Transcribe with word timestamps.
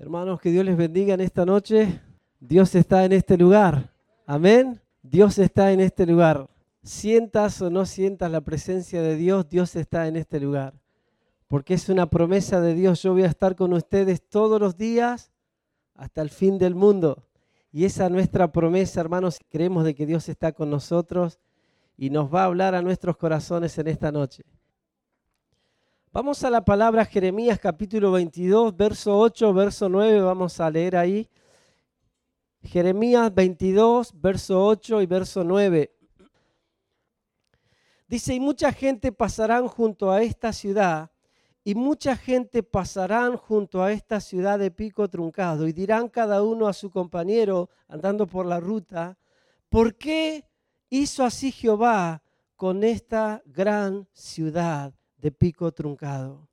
Hermanos, 0.00 0.40
que 0.40 0.52
Dios 0.52 0.64
les 0.64 0.76
bendiga 0.76 1.14
en 1.14 1.20
esta 1.20 1.44
noche. 1.44 2.00
Dios 2.38 2.72
está 2.76 3.04
en 3.04 3.12
este 3.12 3.36
lugar. 3.36 3.92
Amén. 4.26 4.80
Dios 5.02 5.38
está 5.40 5.72
en 5.72 5.80
este 5.80 6.06
lugar. 6.06 6.48
Sientas 6.84 7.60
o 7.62 7.68
no 7.68 7.84
sientas 7.84 8.30
la 8.30 8.40
presencia 8.40 9.02
de 9.02 9.16
Dios, 9.16 9.48
Dios 9.48 9.74
está 9.74 10.06
en 10.06 10.14
este 10.14 10.38
lugar. 10.38 10.74
Porque 11.48 11.74
es 11.74 11.88
una 11.88 12.08
promesa 12.08 12.60
de 12.60 12.74
Dios. 12.74 13.02
Yo 13.02 13.12
voy 13.12 13.24
a 13.24 13.26
estar 13.26 13.56
con 13.56 13.72
ustedes 13.72 14.22
todos 14.22 14.60
los 14.60 14.76
días 14.76 15.32
hasta 15.96 16.22
el 16.22 16.30
fin 16.30 16.58
del 16.58 16.76
mundo. 16.76 17.24
Y 17.72 17.84
esa 17.84 18.06
es 18.06 18.12
nuestra 18.12 18.52
promesa, 18.52 19.00
hermanos. 19.00 19.40
Creemos 19.50 19.82
de 19.82 19.96
que 19.96 20.06
Dios 20.06 20.28
está 20.28 20.52
con 20.52 20.70
nosotros 20.70 21.40
y 21.96 22.10
nos 22.10 22.32
va 22.32 22.42
a 22.42 22.46
hablar 22.46 22.76
a 22.76 22.82
nuestros 22.82 23.16
corazones 23.16 23.76
en 23.78 23.88
esta 23.88 24.12
noche. 24.12 24.44
Vamos 26.10 26.42
a 26.42 26.48
la 26.48 26.64
palabra 26.64 27.04
Jeremías 27.04 27.58
capítulo 27.58 28.12
22, 28.12 28.74
verso 28.74 29.18
8, 29.18 29.52
verso 29.52 29.90
9, 29.90 30.22
vamos 30.22 30.58
a 30.58 30.70
leer 30.70 30.96
ahí. 30.96 31.28
Jeremías 32.62 33.32
22, 33.34 34.18
verso 34.18 34.64
8 34.64 35.02
y 35.02 35.06
verso 35.06 35.44
9. 35.44 35.94
Dice, 38.06 38.34
y 38.34 38.40
mucha 38.40 38.72
gente 38.72 39.12
pasarán 39.12 39.68
junto 39.68 40.10
a 40.10 40.22
esta 40.22 40.54
ciudad, 40.54 41.10
y 41.62 41.74
mucha 41.74 42.16
gente 42.16 42.62
pasarán 42.62 43.36
junto 43.36 43.82
a 43.82 43.92
esta 43.92 44.18
ciudad 44.20 44.58
de 44.58 44.70
pico 44.70 45.08
truncado, 45.08 45.68
y 45.68 45.74
dirán 45.74 46.08
cada 46.08 46.42
uno 46.42 46.68
a 46.68 46.72
su 46.72 46.88
compañero 46.88 47.68
andando 47.86 48.26
por 48.26 48.46
la 48.46 48.60
ruta, 48.60 49.18
¿por 49.68 49.94
qué 49.94 50.48
hizo 50.88 51.22
así 51.22 51.52
Jehová 51.52 52.22
con 52.56 52.82
esta 52.82 53.42
gran 53.44 54.08
ciudad? 54.14 54.94
De 55.18 55.30
pico 55.30 55.72
truncado. 55.72 56.48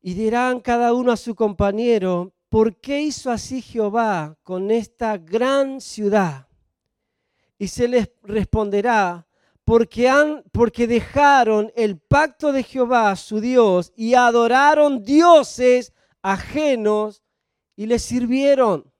Y 0.00 0.14
dirán 0.14 0.60
cada 0.60 0.92
uno 0.92 1.12
a 1.12 1.16
su 1.16 1.34
compañero, 1.34 2.32
¿por 2.48 2.76
qué 2.76 3.00
hizo 3.00 3.30
así 3.30 3.62
Jehová 3.62 4.36
con 4.42 4.70
esta 4.70 5.16
gran 5.16 5.80
ciudad? 5.80 6.46
Y 7.58 7.68
se 7.68 7.88
les 7.88 8.10
responderá, 8.22 9.26
porque, 9.64 10.08
han, 10.08 10.44
porque 10.52 10.86
dejaron 10.86 11.72
el 11.74 11.98
pacto 11.98 12.52
de 12.52 12.62
Jehová, 12.62 13.16
su 13.16 13.40
Dios, 13.40 13.92
y 13.96 14.14
adoraron 14.14 15.02
dioses 15.02 15.92
ajenos 16.20 17.22
y 17.76 17.86
les 17.86 18.02
sirvieron. 18.02 18.92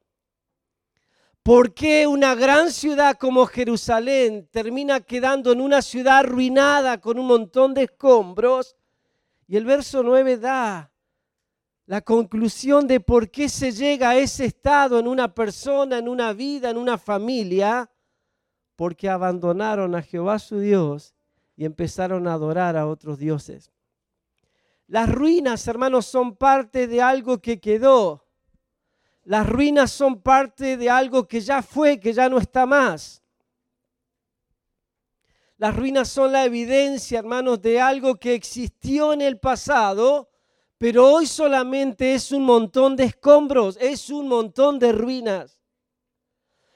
¿Por 1.44 1.74
qué 1.74 2.06
una 2.06 2.34
gran 2.34 2.70
ciudad 2.70 3.18
como 3.18 3.44
Jerusalén 3.44 4.48
termina 4.50 5.00
quedando 5.00 5.52
en 5.52 5.60
una 5.60 5.82
ciudad 5.82 6.20
arruinada 6.20 7.02
con 7.02 7.18
un 7.18 7.26
montón 7.26 7.74
de 7.74 7.82
escombros? 7.82 8.74
Y 9.46 9.58
el 9.58 9.66
verso 9.66 10.02
9 10.02 10.38
da 10.38 10.90
la 11.84 12.00
conclusión 12.00 12.86
de 12.86 13.00
por 13.00 13.30
qué 13.30 13.50
se 13.50 13.72
llega 13.72 14.08
a 14.08 14.16
ese 14.16 14.46
estado 14.46 14.98
en 14.98 15.06
una 15.06 15.34
persona, 15.34 15.98
en 15.98 16.08
una 16.08 16.32
vida, 16.32 16.70
en 16.70 16.78
una 16.78 16.96
familia, 16.96 17.90
porque 18.74 19.10
abandonaron 19.10 19.94
a 19.94 20.00
Jehová 20.00 20.38
su 20.38 20.60
Dios 20.60 21.14
y 21.56 21.66
empezaron 21.66 22.26
a 22.26 22.32
adorar 22.32 22.74
a 22.74 22.86
otros 22.86 23.18
dioses. 23.18 23.70
Las 24.86 25.10
ruinas, 25.10 25.68
hermanos, 25.68 26.06
son 26.06 26.36
parte 26.36 26.86
de 26.86 27.02
algo 27.02 27.36
que 27.42 27.60
quedó 27.60 28.23
las 29.24 29.48
ruinas 29.48 29.90
son 29.90 30.20
parte 30.20 30.76
de 30.76 30.90
algo 30.90 31.26
que 31.26 31.40
ya 31.40 31.62
fue, 31.62 31.98
que 31.98 32.12
ya 32.12 32.28
no 32.28 32.38
está 32.38 32.66
más. 32.66 33.22
Las 35.56 35.74
ruinas 35.74 36.08
son 36.08 36.32
la 36.32 36.44
evidencia, 36.44 37.20
hermanos, 37.20 37.62
de 37.62 37.80
algo 37.80 38.16
que 38.16 38.34
existió 38.34 39.14
en 39.14 39.22
el 39.22 39.38
pasado, 39.38 40.28
pero 40.76 41.10
hoy 41.10 41.26
solamente 41.26 42.14
es 42.14 42.32
un 42.32 42.44
montón 42.44 42.96
de 42.96 43.04
escombros, 43.04 43.78
es 43.80 44.10
un 44.10 44.28
montón 44.28 44.78
de 44.78 44.92
ruinas. 44.92 45.58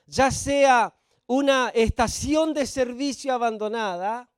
Ya 0.06 0.30
sea 0.30 0.94
una 1.26 1.68
estación 1.74 2.54
de 2.54 2.64
servicio 2.64 3.34
abandonada, 3.34 4.30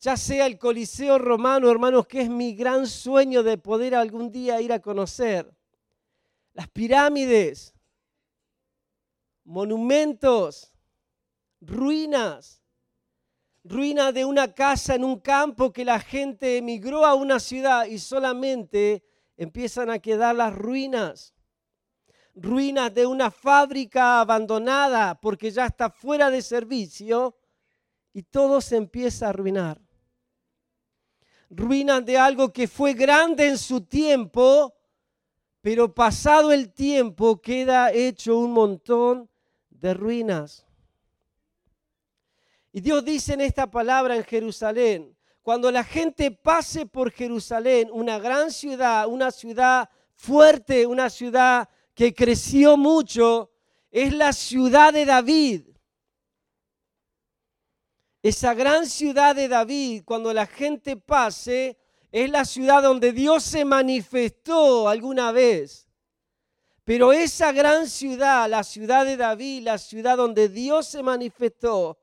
ya 0.00 0.16
sea 0.16 0.46
el 0.46 0.58
Coliseo 0.58 1.18
romano, 1.18 1.70
hermanos, 1.70 2.08
que 2.08 2.22
es 2.22 2.28
mi 2.28 2.54
gran 2.54 2.88
sueño 2.88 3.44
de 3.44 3.58
poder 3.58 3.94
algún 3.94 4.32
día 4.32 4.60
ir 4.60 4.72
a 4.72 4.80
conocer 4.80 5.57
las 6.58 6.68
pirámides, 6.70 7.72
monumentos, 9.44 10.74
ruinas, 11.60 12.64
ruinas 13.62 14.12
de 14.12 14.24
una 14.24 14.52
casa 14.52 14.96
en 14.96 15.04
un 15.04 15.20
campo 15.20 15.72
que 15.72 15.84
la 15.84 16.00
gente 16.00 16.56
emigró 16.56 17.06
a 17.06 17.14
una 17.14 17.38
ciudad 17.38 17.84
y 17.84 18.00
solamente 18.00 19.04
empiezan 19.36 19.88
a 19.88 20.00
quedar 20.00 20.34
las 20.34 20.52
ruinas. 20.52 21.32
Ruinas 22.34 22.92
de 22.92 23.06
una 23.06 23.30
fábrica 23.30 24.20
abandonada 24.20 25.14
porque 25.20 25.52
ya 25.52 25.66
está 25.66 25.90
fuera 25.90 26.28
de 26.28 26.42
servicio 26.42 27.36
y 28.12 28.24
todo 28.24 28.60
se 28.60 28.74
empieza 28.74 29.26
a 29.26 29.28
arruinar. 29.28 29.80
Ruinas 31.50 32.04
de 32.04 32.18
algo 32.18 32.52
que 32.52 32.66
fue 32.66 32.94
grande 32.94 33.46
en 33.46 33.58
su 33.58 33.82
tiempo, 33.82 34.74
pero 35.60 35.94
pasado 35.94 36.52
el 36.52 36.72
tiempo 36.72 37.40
queda 37.40 37.92
hecho 37.92 38.38
un 38.38 38.52
montón 38.52 39.28
de 39.70 39.94
ruinas. 39.94 40.66
Y 42.72 42.80
Dios 42.80 43.04
dice 43.04 43.34
en 43.34 43.40
esta 43.40 43.70
palabra 43.70 44.16
en 44.16 44.24
Jerusalén, 44.24 45.16
cuando 45.42 45.70
la 45.70 45.82
gente 45.82 46.30
pase 46.30 46.84
por 46.84 47.10
Jerusalén, 47.10 47.88
una 47.90 48.18
gran 48.18 48.50
ciudad, 48.50 49.08
una 49.08 49.30
ciudad 49.30 49.88
fuerte, 50.14 50.86
una 50.86 51.08
ciudad 51.08 51.68
que 51.94 52.14
creció 52.14 52.76
mucho, 52.76 53.50
es 53.90 54.12
la 54.12 54.34
ciudad 54.34 54.92
de 54.92 55.06
David. 55.06 55.62
Esa 58.22 58.52
gran 58.52 58.86
ciudad 58.86 59.34
de 59.34 59.48
David, 59.48 60.02
cuando 60.04 60.34
la 60.34 60.44
gente 60.46 60.96
pase, 60.96 61.77
es 62.10 62.30
la 62.30 62.44
ciudad 62.44 62.82
donde 62.82 63.12
Dios 63.12 63.42
se 63.42 63.64
manifestó 63.64 64.88
alguna 64.88 65.32
vez. 65.32 65.88
Pero 66.84 67.12
esa 67.12 67.52
gran 67.52 67.86
ciudad, 67.86 68.48
la 68.48 68.64
ciudad 68.64 69.04
de 69.04 69.18
David, 69.18 69.64
la 69.64 69.76
ciudad 69.76 70.16
donde 70.16 70.48
Dios 70.48 70.86
se 70.86 71.02
manifestó, 71.02 71.98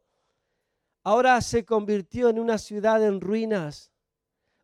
ahora 1.04 1.42
se 1.42 1.66
convirtió 1.66 2.30
en 2.30 2.40
una 2.40 2.60
ciudad 2.60 3.04
en 3.04 3.20
ruinas. 3.20 3.92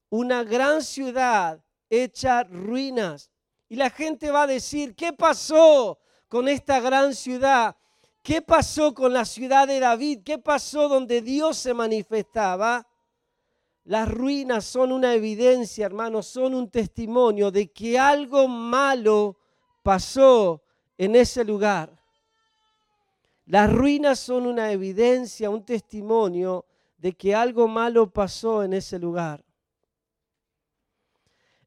Una 0.10 0.44
gran 0.44 0.84
ciudad 0.84 1.64
hecha 1.90 2.44
ruinas. 2.44 3.32
Y 3.68 3.78
la 3.78 3.90
gente 3.90 4.30
va 4.30 4.44
a 4.44 4.48
decir, 4.48 4.96
¿qué 4.96 5.12
pasó 5.12 6.00
con 6.28 6.48
esta 6.48 6.80
gran 6.80 7.16
ciudad? 7.16 7.76
¿Qué 8.22 8.44
pasó 8.44 8.94
con 8.94 9.14
la 9.14 9.26
ciudad 9.26 9.68
de 9.68 9.80
David? 9.80 10.20
¿Qué 10.24 10.38
pasó 10.38 10.88
donde 10.88 11.22
Dios 11.22 11.58
se 11.58 11.74
manifestaba? 11.74 12.88
Las 13.84 14.10
ruinas 14.10 14.66
son 14.66 14.92
una 14.92 15.14
evidencia, 15.14 15.86
hermanos, 15.86 16.28
son 16.28 16.54
un 16.54 16.70
testimonio 16.70 17.50
de 17.50 17.72
que 17.72 17.98
algo 17.98 18.48
malo 18.48 19.38
pasó 19.82 20.64
en 20.98 21.16
ese 21.16 21.44
lugar. 21.44 22.00
Las 23.46 23.74
ruinas 23.74 24.20
son 24.20 24.46
una 24.46 24.72
evidencia, 24.72 25.50
un 25.50 25.66
testimonio 25.66 26.66
de 26.98 27.14
que 27.14 27.34
algo 27.34 27.68
malo 27.68 28.12
pasó 28.12 28.64
en 28.64 28.74
ese 28.74 29.00
lugar. 29.00 29.44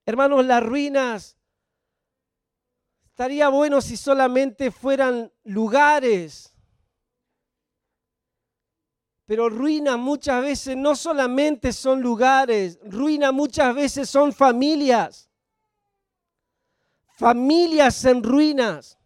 Hermanos, 0.07 0.47
las 0.47 0.63
ruinas 0.63 1.37
estaría 3.07 3.49
bueno 3.49 3.81
si 3.81 3.97
solamente 3.97 4.71
fueran 4.71 5.33
lugares 5.43 6.54
pero 9.27 9.49
ruina 9.49 9.97
muchas 9.97 10.43
veces 10.43 10.77
no 10.77 10.95
solamente 10.95 11.73
son 11.73 12.01
lugares, 12.01 12.79
ruina 12.85 13.33
muchas 13.33 13.75
veces 13.75 14.09
son 14.11 14.33
familias. 14.33 15.31
Familias 17.17 18.05
en 18.05 18.23
ruinas. 18.23 18.99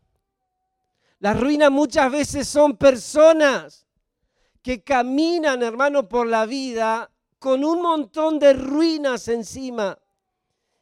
Las 1.21 1.39
ruinas 1.39 1.71
muchas 1.71 2.11
veces 2.11 2.49
son 2.49 2.77
personas 2.77 3.87
que 4.63 4.83
caminan, 4.83 5.63
hermano, 5.63 6.09
por 6.09 6.27
la 6.27 6.47
vida 6.47 7.11
con 7.39 7.65
un 7.65 7.83
montón 7.83 8.39
de 8.39 8.53
ruinas 8.53 9.29
encima. 9.29 9.99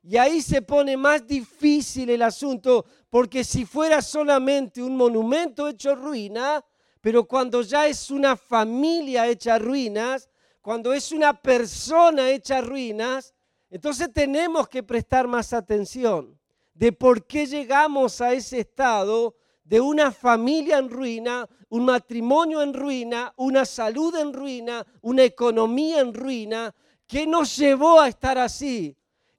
Y 0.02 0.16
ahí 0.16 0.40
se 0.40 0.62
pone 0.62 0.96
más 0.96 1.26
difícil 1.26 2.08
el 2.10 2.22
asunto, 2.22 2.86
porque 3.10 3.44
si 3.44 3.66
fuera 3.66 4.00
solamente 4.00 4.82
un 4.82 4.96
monumento 4.96 5.68
hecho 5.68 5.94
ruina, 5.94 6.64
pero 7.06 7.22
cuando 7.22 7.62
ya 7.62 7.86
es 7.86 8.10
una 8.10 8.36
familia 8.36 9.28
hecha 9.28 9.60
ruinas, 9.60 10.28
cuando 10.60 10.92
es 10.92 11.12
una 11.12 11.40
persona 11.40 12.30
hecha 12.30 12.60
ruinas, 12.60 13.32
entonces 13.70 14.12
tenemos 14.12 14.68
que 14.68 14.82
prestar 14.82 15.28
más 15.28 15.52
atención 15.52 16.36
de 16.74 16.90
por 16.90 17.24
qué 17.24 17.46
llegamos 17.46 18.20
a 18.20 18.32
ese 18.32 18.58
estado 18.58 19.36
de 19.62 19.80
una 19.80 20.10
familia 20.10 20.78
en 20.78 20.90
ruina, 20.90 21.48
un 21.68 21.84
matrimonio 21.84 22.60
en 22.60 22.74
ruina, 22.74 23.32
una 23.36 23.64
salud 23.64 24.12
en 24.16 24.32
ruina, 24.32 24.84
una 25.00 25.22
economía 25.22 26.00
en 26.00 26.12
ruina, 26.12 26.74
¿qué 27.06 27.24
nos 27.24 27.56
llevó 27.56 28.00
a 28.00 28.08
estar 28.08 28.36
así? 28.36 28.96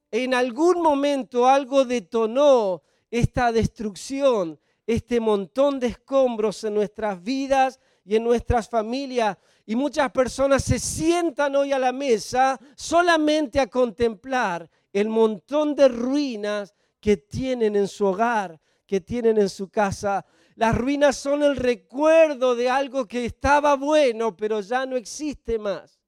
en 0.09 0.33
algún 0.33 0.81
momento 0.81 1.45
algo 1.45 1.83
detonó 1.83 2.81
esta 3.11 3.51
destrucción, 3.51 4.57
este 4.87 5.19
montón 5.19 5.79
de 5.79 5.87
escombros 5.87 6.63
en 6.63 6.73
nuestras 6.73 7.21
vidas 7.21 7.79
y 8.05 8.15
en 8.15 8.23
nuestras 8.23 8.69
familias. 8.69 9.37
Y 9.65 9.75
muchas 9.75 10.09
personas 10.11 10.63
se 10.63 10.79
sientan 10.79 11.57
hoy 11.57 11.73
a 11.73 11.77
la 11.77 11.91
mesa 11.91 12.57
solamente 12.75 13.59
a 13.59 13.67
contemplar 13.67 14.69
el 14.93 15.09
montón 15.09 15.75
de 15.75 15.89
ruinas 15.89 16.73
que 17.01 17.17
tienen 17.17 17.75
en 17.75 17.89
su 17.89 18.05
hogar, 18.05 18.59
que 18.87 19.01
tienen 19.01 19.37
en 19.37 19.49
su 19.49 19.69
casa. 19.69 20.25
Las 20.55 20.75
ruinas 20.75 21.17
son 21.17 21.43
el 21.43 21.57
recuerdo 21.57 22.55
de 22.55 22.69
algo 22.69 23.05
que 23.05 23.25
estaba 23.25 23.75
bueno, 23.75 24.37
pero 24.37 24.61
ya 24.61 24.85
no 24.85 24.95
existe 24.95 25.59
más. 25.59 25.99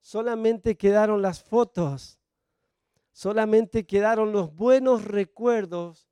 Solamente 0.00 0.76
quedaron 0.76 1.22
las 1.22 1.40
fotos, 1.40 2.18
solamente 3.12 3.86
quedaron 3.86 4.32
los 4.32 4.52
buenos 4.52 5.04
recuerdos 5.04 6.11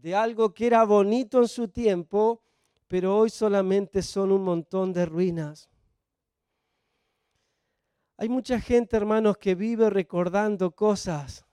de 0.00 0.14
algo 0.14 0.54
que 0.54 0.66
era 0.66 0.84
bonito 0.84 1.38
en 1.38 1.48
su 1.48 1.68
tiempo, 1.68 2.42
pero 2.88 3.16
hoy 3.16 3.30
solamente 3.30 4.02
son 4.02 4.32
un 4.32 4.42
montón 4.42 4.92
de 4.92 5.06
ruinas. 5.06 5.68
Hay 8.16 8.28
mucha 8.28 8.60
gente, 8.60 8.96
hermanos, 8.96 9.36
que 9.38 9.54
vive 9.54 9.88
recordando 9.90 10.72
cosas. 10.72 11.44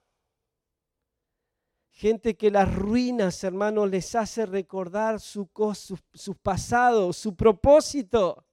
Gente 1.91 2.35
que 2.35 2.51
las 2.51 2.73
ruinas, 2.73 3.43
hermanos, 3.43 3.89
les 3.89 4.15
hace 4.15 4.45
recordar 4.45 5.19
su, 5.19 5.49
su, 5.73 5.97
su 6.13 6.35
pasado, 6.35 7.11
su 7.13 7.35
propósito, 7.35 8.45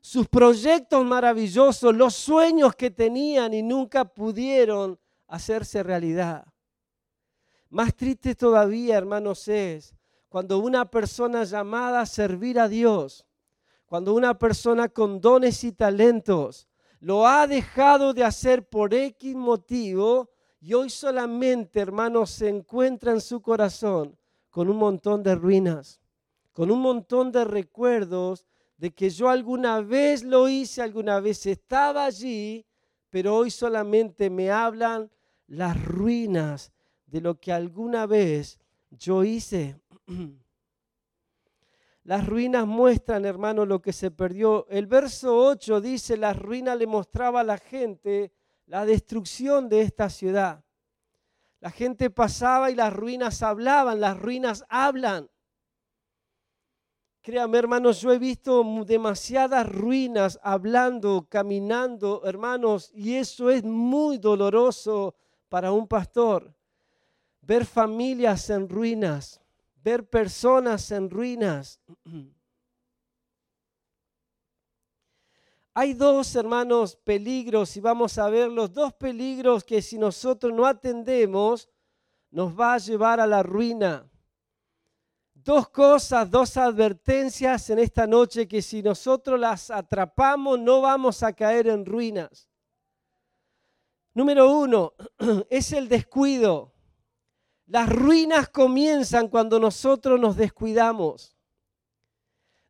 sus 0.00 0.28
proyectos 0.28 1.04
maravillosos, 1.04 1.94
los 1.94 2.14
sueños 2.14 2.74
que 2.74 2.90
tenían 2.90 3.54
y 3.54 3.62
nunca 3.62 4.04
pudieron 4.04 4.98
hacerse 5.26 5.82
realidad. 5.82 6.46
Más 7.70 7.94
triste 7.94 8.34
todavía, 8.34 8.98
hermanos, 8.98 9.46
es 9.46 9.94
cuando 10.28 10.58
una 10.58 10.90
persona 10.90 11.44
llamada 11.44 12.00
a 12.00 12.06
servir 12.06 12.58
a 12.58 12.68
Dios, 12.68 13.24
cuando 13.86 14.12
una 14.12 14.38
persona 14.38 14.88
con 14.88 15.20
dones 15.20 15.62
y 15.62 15.72
talentos 15.72 16.68
lo 16.98 17.26
ha 17.26 17.46
dejado 17.46 18.12
de 18.12 18.24
hacer 18.24 18.68
por 18.68 18.92
X 18.92 19.36
motivo 19.36 20.30
y 20.60 20.74
hoy 20.74 20.90
solamente, 20.90 21.80
hermanos, 21.80 22.30
se 22.30 22.48
encuentra 22.48 23.12
en 23.12 23.20
su 23.20 23.40
corazón 23.40 24.18
con 24.50 24.68
un 24.68 24.76
montón 24.76 25.22
de 25.22 25.36
ruinas, 25.36 26.00
con 26.52 26.72
un 26.72 26.80
montón 26.80 27.30
de 27.30 27.44
recuerdos 27.44 28.46
de 28.76 28.92
que 28.92 29.10
yo 29.10 29.28
alguna 29.28 29.80
vez 29.80 30.24
lo 30.24 30.48
hice, 30.48 30.82
alguna 30.82 31.20
vez 31.20 31.46
estaba 31.46 32.04
allí, 32.04 32.66
pero 33.10 33.36
hoy 33.36 33.50
solamente 33.50 34.28
me 34.28 34.50
hablan 34.50 35.08
las 35.46 35.82
ruinas 35.84 36.72
de 37.10 37.20
lo 37.20 37.40
que 37.40 37.52
alguna 37.52 38.06
vez 38.06 38.58
yo 38.90 39.24
hice. 39.24 39.80
Las 42.04 42.26
ruinas 42.26 42.66
muestran, 42.66 43.24
hermano, 43.24 43.66
lo 43.66 43.82
que 43.82 43.92
se 43.92 44.10
perdió. 44.10 44.66
El 44.68 44.86
verso 44.86 45.36
8 45.36 45.80
dice, 45.80 46.16
las 46.16 46.36
ruinas 46.36 46.78
le 46.78 46.86
mostraba 46.86 47.40
a 47.40 47.44
la 47.44 47.58
gente 47.58 48.32
la 48.66 48.86
destrucción 48.86 49.68
de 49.68 49.82
esta 49.82 50.08
ciudad. 50.08 50.64
La 51.60 51.70
gente 51.70 52.08
pasaba 52.08 52.70
y 52.70 52.74
las 52.74 52.92
ruinas 52.92 53.42
hablaban, 53.42 54.00
las 54.00 54.18
ruinas 54.18 54.64
hablan. 54.70 55.28
Créame, 57.20 57.58
hermanos, 57.58 58.00
yo 58.00 58.12
he 58.12 58.18
visto 58.18 58.64
demasiadas 58.86 59.68
ruinas 59.68 60.40
hablando, 60.42 61.26
caminando, 61.28 62.22
hermanos, 62.24 62.90
y 62.94 63.16
eso 63.16 63.50
es 63.50 63.62
muy 63.62 64.16
doloroso 64.16 65.14
para 65.50 65.70
un 65.70 65.86
pastor 65.86 66.54
ver 67.50 67.66
familias 67.66 68.48
en 68.48 68.68
ruinas, 68.68 69.40
ver 69.82 70.08
personas 70.08 70.88
en 70.92 71.10
ruinas. 71.10 71.80
Hay 75.74 75.94
dos, 75.94 76.36
hermanos, 76.36 76.94
peligros, 76.94 77.76
y 77.76 77.80
vamos 77.80 78.18
a 78.18 78.30
ver 78.30 78.52
los 78.52 78.72
dos 78.72 78.92
peligros 78.92 79.64
que 79.64 79.82
si 79.82 79.98
nosotros 79.98 80.52
no 80.52 80.64
atendemos, 80.64 81.68
nos 82.30 82.56
va 82.56 82.74
a 82.74 82.78
llevar 82.78 83.18
a 83.18 83.26
la 83.26 83.42
ruina. 83.42 84.08
Dos 85.34 85.70
cosas, 85.70 86.30
dos 86.30 86.56
advertencias 86.56 87.68
en 87.70 87.80
esta 87.80 88.06
noche 88.06 88.46
que 88.46 88.62
si 88.62 88.80
nosotros 88.80 89.40
las 89.40 89.72
atrapamos 89.72 90.56
no 90.60 90.82
vamos 90.82 91.20
a 91.24 91.32
caer 91.32 91.66
en 91.66 91.84
ruinas. 91.84 92.48
Número 94.14 94.48
uno, 94.56 94.94
es 95.50 95.72
el 95.72 95.88
descuido. 95.88 96.74
Las 97.70 97.88
ruinas 97.88 98.48
comienzan 98.48 99.28
cuando 99.28 99.60
nosotros 99.60 100.18
nos 100.18 100.34
descuidamos. 100.34 101.36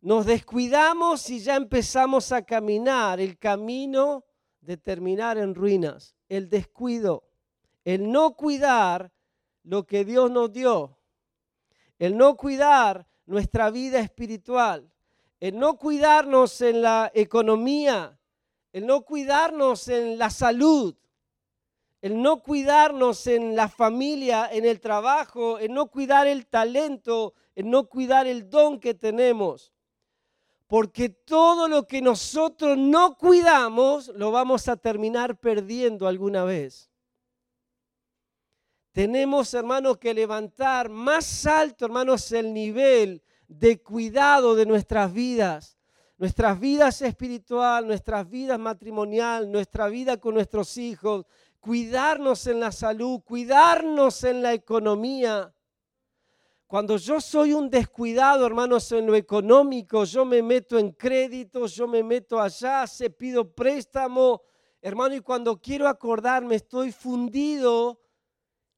Nos 0.03 0.27
descuidamos 0.27 1.31
y 1.31 1.41
ya 1.41 1.57
empezamos 1.57 2.33
a 2.33 2.43
caminar 2.43 3.19
el 3.19 3.39
camino 3.39 4.27
de 4.61 4.77
terminar 4.77 5.39
en 5.39 5.55
ruinas. 5.55 6.15
El 6.29 6.51
descuido, 6.51 7.25
el 7.83 8.13
no 8.13 8.37
cuidar 8.37 9.11
lo 9.63 9.87
que 9.87 10.05
Dios 10.05 10.31
nos 10.31 10.53
dio, 10.53 10.99
el 11.99 12.15
no 12.15 12.37
cuidar 12.37 13.09
nuestra 13.25 13.71
vida 13.71 14.01
espiritual, 14.01 14.93
el 15.41 15.59
no 15.59 15.79
cuidarnos 15.79 16.61
en 16.61 16.83
la 16.83 17.11
economía, 17.15 18.21
el 18.71 18.87
no 18.87 19.01
cuidarnos 19.01 19.89
en 19.89 20.19
la 20.19 20.29
salud, 20.29 20.95
el 22.01 22.21
no 22.21 22.43
cuidarnos 22.43 23.27
en 23.27 23.55
la 23.55 23.69
familia, 23.69 24.49
en 24.51 24.65
el 24.65 24.81
trabajo, 24.81 25.59
el 25.59 25.73
no 25.73 25.91
cuidar 25.91 26.27
el 26.27 26.47
talento, 26.47 27.35
el 27.55 27.69
no 27.69 27.89
cuidar 27.89 28.27
el 28.27 28.49
don 28.49 28.81
que 28.81 28.95
tenemos. 28.95 29.73
Porque 30.67 31.09
todo 31.09 31.69
lo 31.69 31.87
que 31.87 32.01
nosotros 32.01 32.79
no 32.79 33.17
cuidamos 33.19 34.09
lo 34.15 34.31
vamos 34.31 34.69
a 34.69 34.77
terminar 34.77 35.39
perdiendo 35.39 36.07
alguna 36.07 36.45
vez. 36.45 36.91
Tenemos, 38.93 39.53
hermanos, 39.53 39.99
que 39.99 40.15
levantar 40.15 40.89
más 40.89 41.47
alto, 41.47 41.85
hermanos, 41.85 42.33
el 42.33 42.55
nivel 42.55 43.23
de 43.47 43.83
cuidado 43.83 44.55
de 44.55 44.65
nuestras 44.65 45.13
vidas 45.13 45.77
nuestras 46.21 46.61
vidas 46.61 47.01
espiritual, 47.01 47.87
nuestras 47.87 48.29
vidas 48.29 48.59
matrimonial, 48.59 49.51
nuestra 49.51 49.89
vida 49.89 50.19
con 50.19 50.35
nuestros 50.35 50.77
hijos, 50.77 51.25
cuidarnos 51.61 52.47
en 52.47 52.59
la 52.59 52.73
salud, 52.73 53.21
cuidarnos 53.21 54.25
en 54.25 54.43
la 54.43 54.53
economía. 54.55 55.55
Cuando 56.67 56.97
yo 56.97 57.21
soy 57.21 57.53
un 57.53 57.69
descuidado, 57.69 58.47
hermanos, 58.47 58.91
en 58.93 59.07
lo 59.07 59.15
económico, 59.15 60.05
yo 60.05 60.25
me 60.25 60.43
meto 60.43 60.79
en 60.79 60.93
créditos, 60.93 61.75
yo 61.75 61.87
me 61.87 62.03
meto 62.03 62.41
allá, 62.41 62.87
se 62.87 63.11
pido 63.11 63.53
préstamo, 63.53 64.43
hermano, 64.81 65.15
y 65.17 65.21
cuando 65.21 65.61
quiero 65.61 65.89
acordarme 65.89 66.55
estoy 66.55 66.93
fundido. 66.93 68.01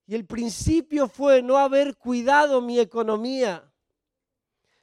Y 0.06 0.14
el 0.14 0.26
principio 0.26 1.06
fue 1.06 1.42
no 1.42 1.58
haber 1.58 1.96
cuidado 1.96 2.60
mi 2.60 2.80
economía, 2.80 3.72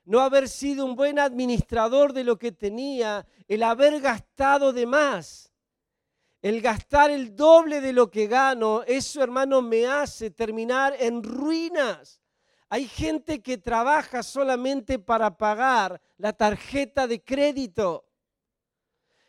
no 0.06 0.22
haber 0.22 0.48
sido 0.48 0.86
un 0.86 0.96
buen 0.96 1.20
administrador 1.20 2.14
de 2.14 2.24
lo 2.24 2.40
que 2.40 2.52
tenía, 2.52 3.28
el 3.48 3.64
haber 3.64 4.00
gastado 4.00 4.72
de 4.72 4.86
más 4.86 5.49
el 6.42 6.62
gastar 6.62 7.12
el 7.12 7.36
doble 7.36 7.82
de 7.82 7.92
lo 7.92 8.10
que 8.10 8.28
gano, 8.28 8.84
eso 8.84 9.22
hermano 9.22 9.62
me 9.62 9.86
hace 9.86 10.32
terminar 10.32 10.96
en 11.00 11.22
ruinas. 11.22 12.22
Hay 12.70 12.88
gente 12.88 13.42
que 13.42 13.58
trabaja 13.58 14.24
solamente 14.24 15.00
para 15.00 15.36
pagar 15.36 16.00
la 16.18 16.32
tarjeta 16.34 17.08
de 17.08 17.22
crédito. 17.24 18.06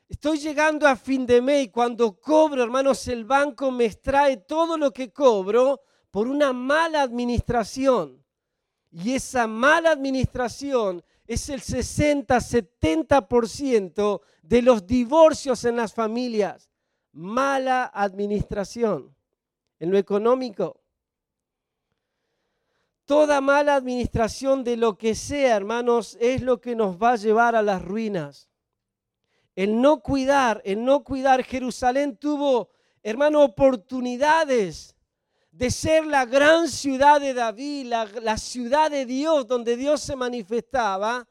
Estoy 0.09 0.39
llegando 0.39 0.87
a 0.87 0.95
fin 0.97 1.27
de 1.27 1.41
mes 1.41 1.65
y 1.65 1.71
cuando 1.71 2.21
cobro, 2.21 2.63
hermanos, 2.63 3.09
el 3.09 3.25
banco 3.25 3.71
me 3.71 3.87
extrae 3.87 4.37
todo 4.37 4.77
lo 4.77 4.93
que 4.93 5.11
cobro 5.13 5.81
por 6.11 6.29
una 6.29 6.53
mala 6.53 7.01
administración. 7.03 8.23
Y 8.91 9.15
esa 9.15 9.47
mala 9.47 9.93
administración 9.93 11.03
es 11.27 11.49
el 11.49 11.61
60-70% 11.61 14.21
de 14.43 14.63
los 14.63 14.87
divorcios 14.87 15.65
en 15.65 15.77
las 15.77 15.95
familias 15.95 16.70
mala 17.13 17.91
administración 17.93 19.15
en 19.79 19.91
lo 19.91 19.99
económico. 19.99 20.81
Toda 23.05 23.41
mala 23.41 23.75
administración 23.75 24.63
de 24.63 24.77
lo 24.77 24.97
que 24.97 25.15
sea, 25.15 25.57
hermanos, 25.57 26.17
es 26.21 26.43
lo 26.43 26.61
que 26.61 26.77
nos 26.77 26.97
va 26.97 27.13
a 27.13 27.17
llevar 27.17 27.57
a 27.57 27.63
las 27.63 27.83
ruinas. 27.83 28.49
El 29.57 29.81
no 29.81 30.01
cuidar, 30.01 30.63
el 30.65 30.85
no 30.85 31.03
cuidar. 31.03 31.43
Jerusalén 31.43 32.17
tuvo, 32.17 32.71
hermano, 33.03 33.43
oportunidades 33.43 34.95
de 35.51 35.71
ser 35.73 36.07
la 36.07 36.25
gran 36.25 36.69
ciudad 36.69 37.21
de 37.21 37.35
David, 37.35 37.87
la, 37.87 38.05
la 38.23 38.39
ciudad 38.39 38.91
de 38.91 39.05
Dios, 39.07 39.49
donde 39.49 39.77
Dios 39.77 40.01
se 40.01 40.15
manifestaba, 40.15 41.27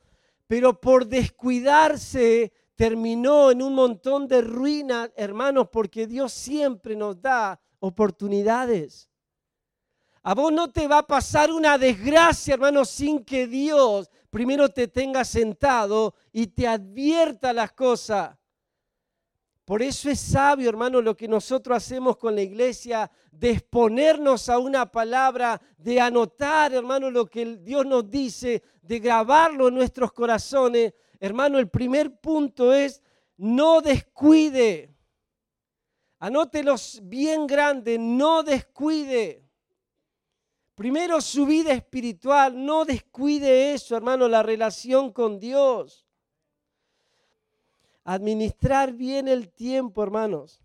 pero 0.47 0.81
por 0.81 1.07
descuidarse 1.07 2.51
terminó 2.79 3.51
en 3.51 3.61
un 3.61 3.75
montón 3.75 4.25
de 4.25 4.39
ruinas, 4.39 5.11
hermanos, 5.17 5.67
porque 5.69 6.07
Dios 6.07 6.31
siempre 6.31 6.95
nos 6.95 7.21
da 7.21 7.59
oportunidades. 7.79 9.09
A 10.23 10.33
vos 10.33 10.53
no 10.53 10.71
te 10.71 10.87
va 10.87 10.99
a 10.99 11.05
pasar 11.05 11.51
una 11.51 11.77
desgracia, 11.77 12.53
hermano, 12.53 12.85
sin 12.85 13.25
que 13.25 13.47
Dios 13.47 14.09
primero 14.29 14.69
te 14.69 14.87
tenga 14.87 15.25
sentado 15.25 16.15
y 16.31 16.47
te 16.47 16.69
advierta 16.69 17.51
las 17.51 17.73
cosas. 17.73 18.37
Por 19.65 19.83
eso 19.83 20.09
es 20.09 20.21
sabio, 20.21 20.69
hermano, 20.69 21.01
lo 21.01 21.17
que 21.17 21.27
nosotros 21.27 21.75
hacemos 21.75 22.15
con 22.15 22.33
la 22.33 22.43
iglesia, 22.43 23.11
de 23.29 23.51
exponernos 23.51 24.47
a 24.47 24.57
una 24.57 24.89
palabra, 24.89 25.59
de 25.77 25.99
anotar, 25.99 26.73
hermano, 26.73 27.11
lo 27.11 27.25
que 27.25 27.57
Dios 27.57 27.85
nos 27.85 28.09
dice, 28.09 28.63
de 28.81 28.99
grabarlo 28.99 29.67
en 29.67 29.75
nuestros 29.75 30.13
corazones. 30.13 30.93
Hermano, 31.19 31.59
el 31.59 31.69
primer 31.69 32.19
punto 32.19 32.73
es, 32.73 33.01
no 33.37 33.81
descuide. 33.81 34.93
Anótelos 36.19 36.99
bien 37.03 37.47
grande, 37.47 37.97
no 37.97 38.43
descuide. 38.43 39.43
Primero 40.75 41.19
su 41.19 41.45
vida 41.45 41.73
espiritual, 41.73 42.65
no 42.65 42.85
descuide 42.85 43.73
eso, 43.73 43.97
hermano, 43.97 44.29
la 44.29 44.43
relación 44.43 45.11
con 45.11 45.39
Dios. 45.39 46.05
Administrar 48.05 48.93
bien 48.93 49.27
el 49.27 49.49
tiempo, 49.49 50.01
hermanos. 50.01 50.61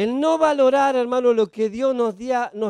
El 0.00 0.18
no 0.18 0.38
valorar, 0.38 0.96
hermano, 0.96 1.34
lo 1.34 1.50
que 1.50 1.68
Dios 1.68 1.94
nos, 1.94 2.16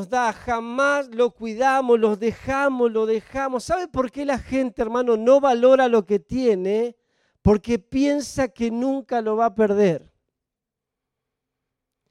da, 0.09 0.33
jamás 0.33 1.09
lo 1.15 1.31
cuidamos, 1.31 2.01
lo 2.01 2.17
dejamos, 2.17 2.91
lo 2.91 3.07
dejamos. 3.07 3.63
¿Sabe 3.63 3.87
por 3.87 4.11
qué 4.11 4.25
la 4.25 4.41
gente, 4.41 4.83
hermano, 4.83 5.17
no 5.17 5.41
valora 5.41 5.87
lo 5.87 6.05
que 6.05 6.19
tiene? 6.19 6.97
Porque 7.41 7.79
piensa 7.79 8.49
que 8.49 8.73
nunca 8.73 9.21
lo 9.21 9.37
va 9.37 9.47
a 9.47 9.55
perder. 9.55 10.11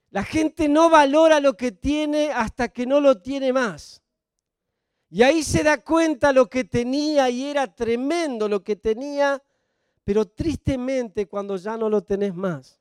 La 0.09 0.23
gente 0.23 0.69
no 0.69 0.89
valora 0.89 1.41
lo 1.41 1.57
que 1.57 1.73
tiene 1.73 2.31
hasta 2.31 2.69
que 2.69 2.85
no 2.85 3.01
lo 3.01 3.19
tiene 3.21 3.51
más. 3.51 4.01
Y 5.09 5.23
ahí 5.23 5.43
se 5.43 5.63
da 5.63 5.83
cuenta 5.83 6.31
lo 6.31 6.49
que 6.49 6.63
tenía 6.63 7.29
y 7.29 7.43
era 7.43 7.67
tremendo 7.67 8.47
lo 8.47 8.63
que 8.63 8.77
tenía 8.77 9.43
pero 10.09 10.25
tristemente 10.25 11.27
cuando 11.27 11.55
ya 11.55 11.77
no 11.77 11.87
lo 11.87 12.01
tenés 12.01 12.33
más. 12.33 12.78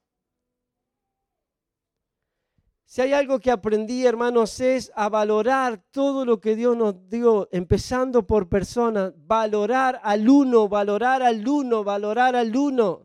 Si 2.90 3.02
hay 3.02 3.12
algo 3.12 3.38
que 3.38 3.50
aprendí, 3.50 4.07
hermanos, 4.07 4.61
es 4.61 4.90
a 4.95 5.11
valorar 5.11 5.78
todo 5.90 6.25
lo 6.25 6.40
que 6.40 6.57
Dios 6.57 6.75
nos 6.75 7.11
dio, 7.11 7.47
empezando 7.52 8.26
por 8.26 8.49
personas, 8.49 9.12
valorar 9.14 10.00
al 10.02 10.26
uno, 10.26 10.71
valorar 10.71 11.23
al 11.23 11.47
uno, 11.47 11.85
valorar 11.85 12.35
al 12.35 12.57
uno. 12.57 13.04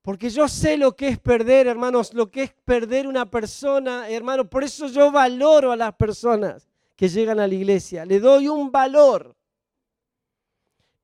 Porque 0.00 0.30
yo 0.30 0.46
sé 0.46 0.76
lo 0.76 0.94
que 0.94 1.08
es 1.08 1.18
perder, 1.18 1.66
hermanos, 1.66 2.14
lo 2.14 2.30
que 2.30 2.44
es 2.44 2.54
perder 2.64 3.08
una 3.08 3.28
persona, 3.28 4.08
hermano. 4.10 4.48
Por 4.48 4.62
eso 4.62 4.86
yo 4.86 5.10
valoro 5.10 5.72
a 5.72 5.76
las 5.76 5.92
personas 5.96 6.68
que 6.94 7.08
llegan 7.08 7.40
a 7.40 7.48
la 7.48 7.54
iglesia. 7.54 8.06
Le 8.06 8.20
doy 8.20 8.46
un 8.46 8.70
valor. 8.70 9.34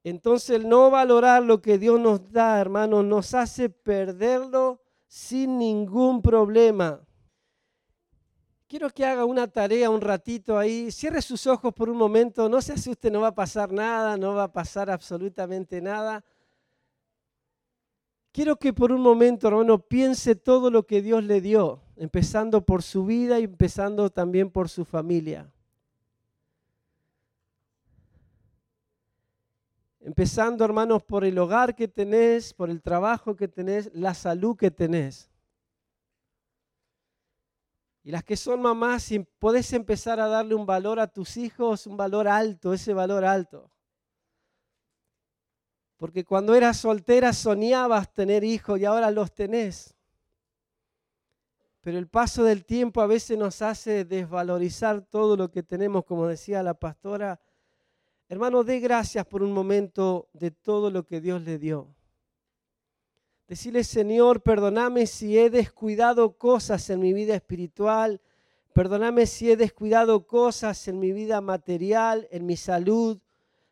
Entonces 0.05 0.51
el 0.51 0.69
no 0.69 0.93
valorar 0.93 1.43
lo 1.43 1.61
que 1.61 1.77
Dios 1.77 1.99
nos 1.99 2.31
da, 2.31 2.61
hermanos, 2.61 3.05
nos 3.05 3.35
hace 3.35 3.69
perderlo 3.69 4.82
sin 5.13 5.59
ningún 5.59 6.23
problema. 6.23 6.99
Quiero 8.67 8.89
que 8.89 9.05
haga 9.05 9.27
una 9.27 9.47
tarea 9.47 9.91
un 9.91 10.01
ratito 10.01 10.57
ahí. 10.57 10.91
Cierre 10.91 11.21
sus 11.21 11.47
ojos 11.47 11.75
por 11.75 11.91
un 11.91 11.99
momento. 11.99 12.49
No 12.49 12.63
se 12.63 12.73
asuste, 12.73 13.11
no 13.11 13.21
va 13.21 13.29
a 13.29 13.35
pasar 13.35 13.71
nada, 13.71 14.17
no 14.17 14.35
va 14.35 14.45
a 14.45 14.53
pasar 14.53 14.89
absolutamente 14.89 15.83
nada. 15.83 16.25
Quiero 18.33 18.57
que 18.57 18.73
por 18.73 18.91
un 18.91 19.03
momento, 19.03 19.49
hermano, 19.49 19.81
piense 19.81 20.35
todo 20.35 20.71
lo 20.71 20.87
que 20.87 21.03
Dios 21.03 21.23
le 21.23 21.43
dio, 21.43 21.83
empezando 21.97 22.65
por 22.65 22.83
su 22.83 23.05
vida 23.05 23.39
y 23.39 23.45
empezando 23.45 24.09
también 24.09 24.49
por 24.51 24.71
su 24.71 24.87
familia. 24.87 25.53
Empezando, 30.05 30.65
hermanos, 30.65 31.05
por 31.05 31.25
el 31.25 31.39
hogar 31.39 31.77
que 31.77 31.87
tenés, 31.87 32.53
por 32.53 32.69
el 32.69 32.83
trabajo 32.83 33.37
que 33.37 33.47
tenés, 33.47 33.89
la 33.95 34.15
salud 34.15 34.57
que 34.57 34.73
tenés. 34.73 35.31
Y 38.03 38.11
las 38.11 38.25
que 38.25 38.37
son 38.37 38.61
mamás, 38.61 39.05
si 39.05 39.21
podés 39.21 39.73
empezar 39.73 40.19
a 40.19 40.27
darle 40.27 40.57
un 40.57 40.67
valor 40.67 40.99
a 40.99 41.07
tus 41.07 41.37
hijos, 41.37 41.87
un 41.87 41.97
valor 41.97 42.27
alto, 42.27 42.73
ese 42.73 42.93
valor 42.93 43.25
alto. 43.25 43.71
Porque 45.97 46.25
cuando 46.25 46.57
eras 46.57 46.79
soltera 46.79 47.33
soñabas 47.33 48.13
tener 48.13 48.43
hijos 48.43 48.81
y 48.81 48.85
ahora 48.85 49.09
los 49.13 49.33
tenés. 49.33 49.95
Pero 51.81 51.97
el 51.97 52.09
paso 52.09 52.43
del 52.43 52.65
tiempo 52.65 53.03
a 53.03 53.07
veces 53.07 53.39
nos 53.39 53.63
hace 53.63 54.05
desvalorizar 54.05 55.03
todo 55.03 55.37
lo 55.37 55.53
que 55.53 55.63
tenemos, 55.63 56.05
como 56.05 56.27
decía 56.27 56.61
la 56.65 56.75
pastora 56.75 57.41
Hermano, 58.33 58.65
dé 58.65 58.81
gracias 58.81 59.27
por 59.27 59.43
un 59.43 59.53
momento 59.53 60.31
de 60.33 60.51
todo 60.51 60.91
lo 60.91 61.05
que 61.05 61.21
Dios 61.21 61.43
le 61.43 61.59
dio. 61.59 61.95
Decirle, 63.47 63.85
Señor, 63.85 64.43
perdóname 64.43 65.07
si 65.07 65.37
he 65.37 65.51
descuidado 65.51 66.39
cosas 66.39 66.89
en 66.89 67.01
mi 67.01 67.13
vida 67.13 67.35
espiritual, 67.35 68.23
perdóname 68.73 69.27
si 69.27 69.51
he 69.51 69.57
descuidado 69.59 70.27
cosas 70.27 70.89
en 70.89 70.99
mi 70.99 71.13
vida 71.13 71.43
material, 71.43 72.27
en 72.31 72.47
mi 72.47 72.57
salud. 72.57 73.21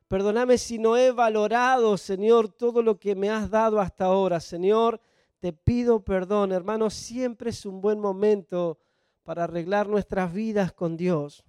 Perdóname 0.09 0.59
si 0.59 0.79
no 0.79 0.95
he 0.99 1.11
valorado, 1.11 1.97
Señor, 1.97 2.51
todo 2.51 2.83
lo 2.83 3.01
que 3.01 3.15
me 3.15 3.31
has 3.31 3.49
dado 3.49 3.81
hasta 3.81 4.05
ahora. 4.05 4.41
Señor, 4.41 5.01
te 5.39 5.55
pido 5.55 6.05
perdón. 6.05 6.53
Hermano, 6.53 6.91
siempre 6.91 7.49
es 7.49 7.65
un 7.65 7.81
buen 7.81 7.99
momento 7.99 8.79
para 9.23 9.45
arreglar 9.45 9.89
nuestras 9.89 10.31
vidas 10.35 10.71
con 10.71 10.99
Dios. 10.99 11.47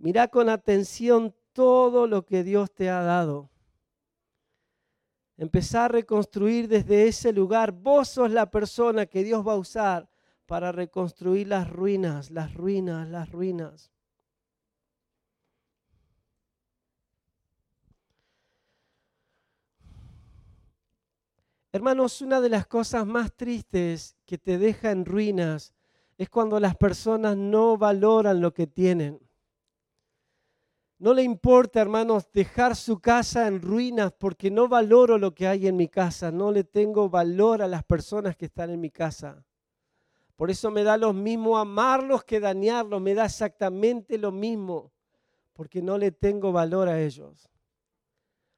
Mira 0.00 0.28
con 0.28 0.48
atención 0.48 1.34
todo 1.52 2.06
lo 2.06 2.24
que 2.24 2.42
Dios 2.42 2.72
te 2.72 2.88
ha 2.88 3.02
dado. 3.02 3.50
Empezar 5.36 5.90
a 5.90 5.92
reconstruir 5.92 6.68
desde 6.68 7.06
ese 7.06 7.34
lugar. 7.34 7.72
Vos 7.72 8.08
sos 8.08 8.30
la 8.30 8.50
persona 8.50 9.04
que 9.04 9.22
Dios 9.22 9.46
va 9.46 9.52
a 9.52 9.58
usar 9.58 10.08
para 10.46 10.72
reconstruir 10.72 11.48
las 11.48 11.68
ruinas, 11.68 12.30
las 12.30 12.54
ruinas, 12.54 13.08
las 13.10 13.30
ruinas. 13.30 13.92
Hermanos, 21.72 22.22
una 22.22 22.40
de 22.40 22.48
las 22.48 22.66
cosas 22.66 23.06
más 23.06 23.34
tristes 23.36 24.16
que 24.24 24.38
te 24.38 24.56
deja 24.56 24.92
en 24.92 25.04
ruinas 25.04 25.74
es 26.16 26.30
cuando 26.30 26.58
las 26.58 26.74
personas 26.74 27.36
no 27.36 27.76
valoran 27.76 28.40
lo 28.40 28.54
que 28.54 28.66
tienen. 28.66 29.20
No 31.00 31.14
le 31.14 31.22
importa, 31.22 31.80
hermanos, 31.80 32.30
dejar 32.30 32.76
su 32.76 33.00
casa 33.00 33.46
en 33.48 33.62
ruinas 33.62 34.12
porque 34.12 34.50
no 34.50 34.68
valoro 34.68 35.16
lo 35.16 35.34
que 35.34 35.48
hay 35.48 35.66
en 35.66 35.74
mi 35.74 35.88
casa, 35.88 36.30
no 36.30 36.52
le 36.52 36.62
tengo 36.62 37.08
valor 37.08 37.62
a 37.62 37.68
las 37.68 37.82
personas 37.84 38.36
que 38.36 38.44
están 38.44 38.68
en 38.68 38.82
mi 38.82 38.90
casa. 38.90 39.42
Por 40.36 40.50
eso 40.50 40.70
me 40.70 40.82
da 40.82 40.98
lo 40.98 41.14
mismo 41.14 41.56
amarlos 41.56 42.22
que 42.22 42.38
dañarlos, 42.38 43.00
me 43.00 43.14
da 43.14 43.24
exactamente 43.24 44.18
lo 44.18 44.30
mismo, 44.30 44.92
porque 45.54 45.80
no 45.80 45.96
le 45.96 46.12
tengo 46.12 46.52
valor 46.52 46.86
a 46.86 47.00
ellos. 47.00 47.48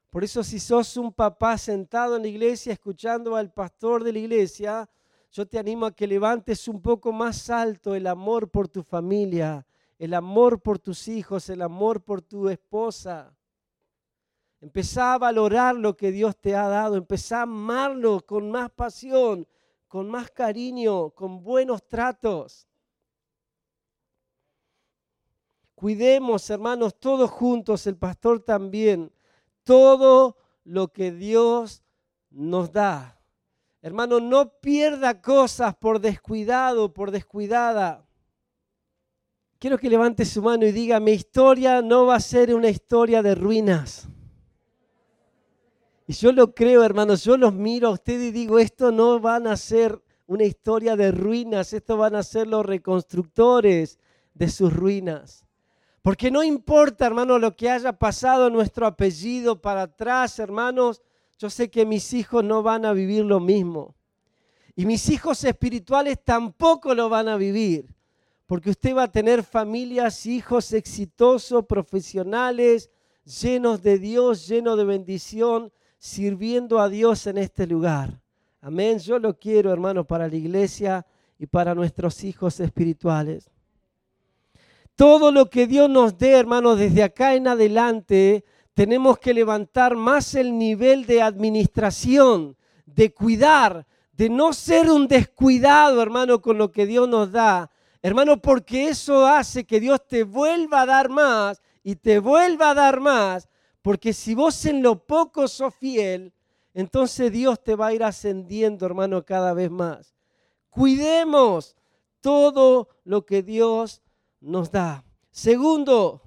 Por 0.09 0.25
eso 0.25 0.43
si 0.43 0.59
sos 0.59 0.97
un 0.97 1.13
papá 1.13 1.57
sentado 1.57 2.17
en 2.17 2.23
la 2.23 2.27
iglesia 2.27 2.73
escuchando 2.73 3.37
al 3.37 3.53
pastor 3.53 4.03
de 4.03 4.11
la 4.11 4.19
iglesia, 4.19 4.89
yo 5.31 5.47
te 5.47 5.57
animo 5.57 5.85
a 5.85 5.95
que 5.95 6.07
levantes 6.07 6.67
un 6.67 6.81
poco 6.81 7.13
más 7.13 7.49
alto 7.49 7.95
el 7.95 8.05
amor 8.05 8.49
por 8.49 8.67
tu 8.67 8.83
familia, 8.83 9.65
el 9.97 10.13
amor 10.13 10.61
por 10.61 10.79
tus 10.79 11.07
hijos, 11.07 11.49
el 11.49 11.61
amor 11.61 12.03
por 12.03 12.21
tu 12.21 12.49
esposa. 12.49 13.35
Empezá 14.59 15.13
a 15.13 15.17
valorar 15.17 15.75
lo 15.75 15.97
que 15.97 16.11
Dios 16.11 16.37
te 16.37 16.55
ha 16.55 16.67
dado, 16.67 16.95
empezá 16.95 17.39
a 17.39 17.43
amarlo 17.43 18.25
con 18.25 18.49
más 18.49 18.71
pasión, 18.71 19.47
con 19.87 20.09
más 20.09 20.31
cariño, 20.31 21.11
con 21.11 21.43
buenos 21.43 21.87
tratos. 21.87 22.67
Cuidemos, 25.75 26.49
hermanos, 26.49 26.97
todos 26.97 27.29
juntos, 27.29 27.85
el 27.87 27.97
pastor 27.97 28.39
también, 28.39 29.11
todo 29.63 30.37
lo 30.63 30.93
que 30.93 31.11
Dios 31.11 31.83
nos 32.29 32.71
da. 32.71 33.19
Hermano, 33.81 34.21
no 34.21 34.59
pierda 34.59 35.21
cosas 35.21 35.75
por 35.75 35.99
descuidado, 35.99 36.93
por 36.93 37.11
descuidada. 37.11 38.07
Quiero 39.63 39.77
que 39.77 39.89
levante 39.89 40.25
su 40.25 40.41
mano 40.41 40.65
y 40.65 40.73
diga, 40.73 40.99
mi 40.99 41.13
historia 41.13 41.81
no 41.81 42.07
va 42.07 42.15
a 42.15 42.19
ser 42.19 42.53
una 42.53 42.67
historia 42.67 43.23
de 43.23 43.33
ruinas. 43.33 44.09
Y 46.05 46.11
yo 46.11 46.33
lo 46.33 46.53
creo, 46.53 46.83
hermanos, 46.83 47.23
yo 47.23 47.37
los 47.37 47.53
miro 47.53 47.87
a 47.87 47.91
ustedes 47.91 48.27
y 48.27 48.31
digo, 48.31 48.59
esto 48.59 48.91
no 48.91 49.21
van 49.21 49.47
a 49.47 49.55
ser 49.55 50.03
una 50.27 50.43
historia 50.43 50.97
de 50.97 51.13
ruinas, 51.13 51.71
esto 51.71 51.95
van 51.95 52.13
a 52.15 52.23
ser 52.23 52.45
los 52.45 52.65
reconstructores 52.65 53.99
de 54.33 54.49
sus 54.49 54.73
ruinas. 54.73 55.45
Porque 56.01 56.29
no 56.29 56.43
importa, 56.43 57.05
hermanos, 57.05 57.39
lo 57.39 57.55
que 57.55 57.69
haya 57.69 57.93
pasado 57.93 58.49
nuestro 58.49 58.85
apellido 58.85 59.61
para 59.61 59.83
atrás, 59.83 60.39
hermanos, 60.39 61.01
yo 61.39 61.49
sé 61.49 61.71
que 61.71 61.85
mis 61.85 62.11
hijos 62.11 62.43
no 62.43 62.63
van 62.63 62.83
a 62.83 62.91
vivir 62.91 63.23
lo 63.23 63.39
mismo. 63.39 63.95
Y 64.75 64.85
mis 64.85 65.09
hijos 65.09 65.41
espirituales 65.45 66.17
tampoco 66.21 66.93
lo 66.93 67.07
van 67.07 67.29
a 67.29 67.37
vivir, 67.37 67.87
porque 68.45 68.69
usted 68.69 68.95
va 68.95 69.03
a 69.03 69.11
tener 69.11 69.43
familias, 69.43 70.25
hijos 70.25 70.73
exitosos, 70.73 71.65
profesionales, 71.65 72.89
llenos 73.23 73.81
de 73.81 73.99
Dios, 73.99 74.47
llenos 74.47 74.77
de 74.77 74.83
bendición, 74.83 75.71
sirviendo 75.97 76.79
a 76.79 76.89
Dios 76.89 77.27
en 77.27 77.37
este 77.37 77.65
lugar. 77.65 78.19
Amén. 78.61 78.99
Yo 78.99 79.19
lo 79.19 79.37
quiero, 79.37 79.71
hermano, 79.71 80.05
para 80.05 80.27
la 80.27 80.35
iglesia 80.35 81.05
y 81.39 81.45
para 81.47 81.75
nuestros 81.75 82.23
hijos 82.23 82.59
espirituales. 82.59 83.49
Todo 84.95 85.31
lo 85.31 85.49
que 85.49 85.65
Dios 85.65 85.89
nos 85.89 86.17
dé, 86.17 86.31
hermano, 86.31 86.75
desde 86.75 87.03
acá 87.03 87.35
en 87.35 87.47
adelante, 87.47 88.45
tenemos 88.73 89.17
que 89.19 89.33
levantar 89.33 89.95
más 89.95 90.35
el 90.35 90.57
nivel 90.57 91.05
de 91.05 91.21
administración, 91.21 92.55
de 92.85 93.13
cuidar, 93.13 93.87
de 94.11 94.29
no 94.29 94.53
ser 94.53 94.89
un 94.91 95.07
descuidado, 95.07 96.01
hermano, 96.01 96.41
con 96.41 96.57
lo 96.57 96.71
que 96.71 96.85
Dios 96.85 97.09
nos 97.09 97.31
da. 97.31 97.71
Hermano, 98.05 98.41
porque 98.41 98.89
eso 98.89 99.25
hace 99.25 99.63
que 99.63 99.79
Dios 99.79 100.05
te 100.05 100.25
vuelva 100.25 100.81
a 100.81 100.85
dar 100.85 101.07
más 101.07 101.61
y 101.83 101.95
te 101.95 102.19
vuelva 102.19 102.71
a 102.71 102.73
dar 102.73 102.99
más, 102.99 103.47
porque 103.81 104.11
si 104.11 104.35
vos 104.35 104.65
en 104.65 104.83
lo 104.83 105.07
poco 105.07 105.47
sos 105.47 105.73
fiel, 105.73 106.33
entonces 106.73 107.31
Dios 107.31 107.63
te 107.63 107.75
va 107.75 107.87
a 107.87 107.93
ir 107.93 108.03
ascendiendo, 108.03 108.85
hermano, 108.85 109.23
cada 109.23 109.53
vez 109.53 109.71
más. 109.71 110.13
Cuidemos 110.69 111.77
todo 112.19 112.89
lo 113.05 113.25
que 113.25 113.41
Dios 113.41 114.01
nos 114.41 114.69
da. 114.69 115.05
Segundo, 115.31 116.23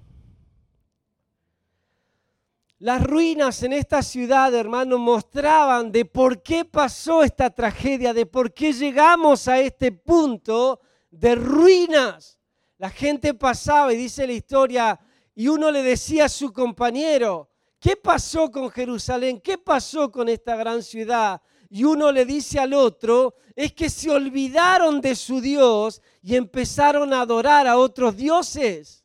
las 2.79 3.03
ruinas 3.03 3.61
en 3.61 3.73
esta 3.73 4.01
ciudad, 4.01 4.51
hermano, 4.55 4.97
mostraban 4.97 5.91
de 5.91 6.05
por 6.05 6.41
qué 6.41 6.65
pasó 6.65 7.21
esta 7.21 7.51
tragedia, 7.51 8.15
de 8.15 8.25
por 8.25 8.51
qué 8.51 8.73
llegamos 8.73 9.47
a 9.47 9.59
este 9.59 9.91
punto 9.91 10.79
de 11.19 11.35
ruinas. 11.35 12.37
La 12.77 12.89
gente 12.89 13.33
pasaba 13.33 13.93
y 13.93 13.97
dice 13.97 14.27
la 14.27 14.33
historia, 14.33 14.99
y 15.33 15.47
uno 15.47 15.71
le 15.71 15.83
decía 15.83 16.25
a 16.25 16.29
su 16.29 16.51
compañero, 16.51 17.49
¿qué 17.79 17.95
pasó 17.95 18.51
con 18.51 18.69
Jerusalén? 18.69 19.41
¿Qué 19.41 19.57
pasó 19.57 20.11
con 20.11 20.29
esta 20.29 20.55
gran 20.55 20.83
ciudad? 20.83 21.41
Y 21.69 21.83
uno 21.83 22.11
le 22.11 22.25
dice 22.25 22.59
al 22.59 22.73
otro, 22.73 23.35
es 23.55 23.73
que 23.73 23.89
se 23.89 24.09
olvidaron 24.09 25.01
de 25.01 25.15
su 25.15 25.41
Dios 25.41 26.01
y 26.21 26.35
empezaron 26.35 27.13
a 27.13 27.21
adorar 27.21 27.67
a 27.67 27.77
otros 27.77 28.15
dioses 28.15 29.03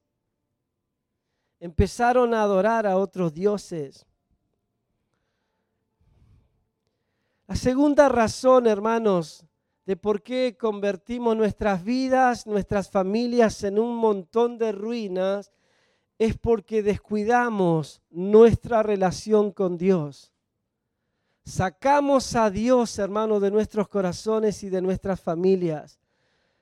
empezaron 1.63 2.35
a 2.35 2.43
adorar 2.43 2.89
a 2.89 2.97
otros 2.97 3.33
dioses. 3.33 4.05
La 7.47 7.55
segunda 7.55 8.09
razón, 8.09 8.67
hermanos, 8.67 9.47
de 9.85 9.97
por 9.97 10.23
qué 10.23 10.57
convertimos 10.59 11.37
nuestras 11.37 11.83
vidas, 11.83 12.47
nuestras 12.47 12.91
familias 12.91 13.65
en 13.65 13.79
un 13.79 13.97
montón 13.97 14.59
de 14.59 14.73
ruinas, 14.73 15.53
es 16.19 16.37
porque 16.37 16.83
descuidamos 16.83 18.01
nuestra 18.11 18.83
relación 18.83 19.51
con 19.51 19.77
Dios. 19.77 20.33
Sacamos 21.45 22.37
a 22.37 22.51
Dios, 22.51 22.97
hermanos, 22.99 23.43
de 23.43 23.51
nuestros 23.51 23.89
corazones 23.89 24.63
y 24.63 24.69
de 24.69 24.81
nuestras 24.81 25.21
familias. 25.21 25.99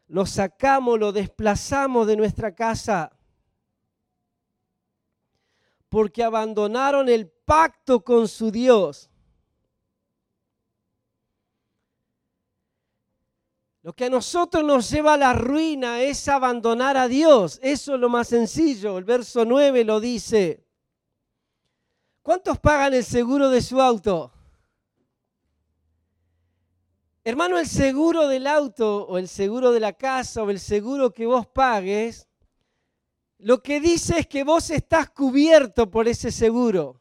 Lo 0.06 0.24
sacamos, 0.24 0.98
lo 0.98 1.12
desplazamos 1.12 2.06
de 2.06 2.16
nuestra 2.16 2.54
casa 2.54 3.12
porque 5.90 6.22
abandonaron 6.22 7.08
el 7.08 7.28
pacto 7.28 8.02
con 8.02 8.28
su 8.28 8.50
Dios. 8.50 9.09
Lo 13.82 13.94
que 13.94 14.06
a 14.06 14.10
nosotros 14.10 14.62
nos 14.62 14.90
lleva 14.90 15.14
a 15.14 15.16
la 15.16 15.32
ruina 15.32 16.02
es 16.02 16.28
abandonar 16.28 16.96
a 16.96 17.08
Dios. 17.08 17.58
Eso 17.62 17.94
es 17.94 18.00
lo 18.00 18.08
más 18.08 18.28
sencillo. 18.28 18.98
El 18.98 19.04
verso 19.04 19.44
9 19.44 19.84
lo 19.84 20.00
dice. 20.00 20.66
¿Cuántos 22.22 22.58
pagan 22.58 22.92
el 22.92 23.04
seguro 23.04 23.48
de 23.48 23.62
su 23.62 23.80
auto? 23.80 24.32
Hermano, 27.24 27.58
el 27.58 27.66
seguro 27.66 28.28
del 28.28 28.46
auto 28.46 29.06
o 29.06 29.18
el 29.18 29.28
seguro 29.28 29.72
de 29.72 29.80
la 29.80 29.94
casa 29.94 30.42
o 30.42 30.50
el 30.50 30.60
seguro 30.60 31.12
que 31.12 31.26
vos 31.26 31.46
pagues 31.46 32.30
lo 33.42 33.62
que 33.62 33.80
dice 33.80 34.18
es 34.18 34.26
que 34.26 34.44
vos 34.44 34.68
estás 34.70 35.10
cubierto 35.10 35.90
por 35.90 36.06
ese 36.06 36.30
seguro. 36.30 36.99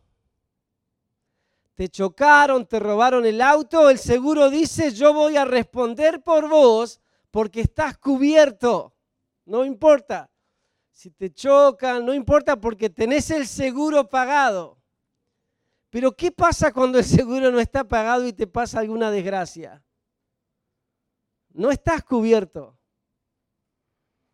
Te 1.79 1.87
chocaron, 1.87 2.65
te 2.65 2.77
robaron 2.77 3.25
el 3.25 3.39
auto, 3.39 3.89
el 3.89 3.97
seguro 3.97 4.49
dice 4.49 4.91
yo 4.91 5.13
voy 5.13 5.37
a 5.37 5.45
responder 5.45 6.21
por 6.21 6.49
vos 6.49 6.99
porque 7.31 7.61
estás 7.61 7.97
cubierto. 7.97 8.93
No 9.45 9.63
importa. 9.63 10.29
Si 10.91 11.09
te 11.09 11.33
chocan, 11.33 12.05
no 12.05 12.13
importa 12.13 12.59
porque 12.59 12.89
tenés 12.89 13.31
el 13.31 13.47
seguro 13.47 14.09
pagado. 14.09 14.77
Pero 15.89 16.11
¿qué 16.11 16.33
pasa 16.33 16.73
cuando 16.73 16.97
el 16.97 17.05
seguro 17.05 17.49
no 17.49 17.61
está 17.61 17.85
pagado 17.85 18.27
y 18.27 18.33
te 18.33 18.45
pasa 18.45 18.79
alguna 18.81 19.09
desgracia? 19.09 19.81
No 21.47 21.71
estás 21.71 22.03
cubierto. 22.03 22.77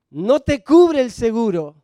No 0.09 0.39
te 0.39 0.63
cubre 0.63 0.99
el 0.99 1.11
seguro. 1.11 1.83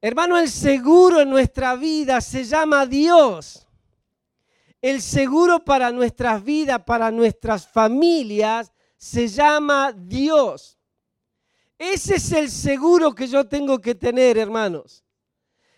Hermano, 0.00 0.36
el 0.36 0.50
seguro 0.50 1.20
en 1.20 1.30
nuestra 1.30 1.76
vida 1.76 2.20
se 2.20 2.42
llama 2.42 2.84
Dios. 2.84 3.68
El 4.80 5.02
seguro 5.02 5.64
para 5.64 5.92
nuestras 5.92 6.42
vidas, 6.42 6.82
para 6.84 7.10
nuestras 7.10 7.66
familias, 7.68 8.72
se 8.96 9.28
llama 9.28 9.92
Dios. 9.92 10.78
Ese 11.78 12.16
es 12.16 12.32
el 12.32 12.50
seguro 12.50 13.14
que 13.14 13.26
yo 13.26 13.46
tengo 13.46 13.80
que 13.80 13.94
tener, 13.94 14.36
hermanos. 14.38 15.04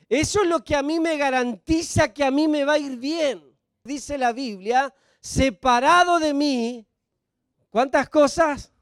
Eso 0.09 0.43
es 0.43 0.49
lo 0.49 0.63
que 0.63 0.77
a 0.77 0.83
mí 0.83 1.01
me 1.01 1.17
garantiza 1.17 2.13
que 2.13 2.25
a 2.25 2.31
mí 2.31 2.47
me 2.47 2.65
va 2.65 2.75
a 2.75 2.79
ir 2.79 2.97
bien. 2.99 3.43
Dice 3.85 4.19
la 4.19 4.33
Biblia, 4.33 4.93
separado 5.21 6.19
de 6.19 6.35
mí, 6.35 6.87
¿cuántas 7.71 8.09
cosas? 8.09 8.73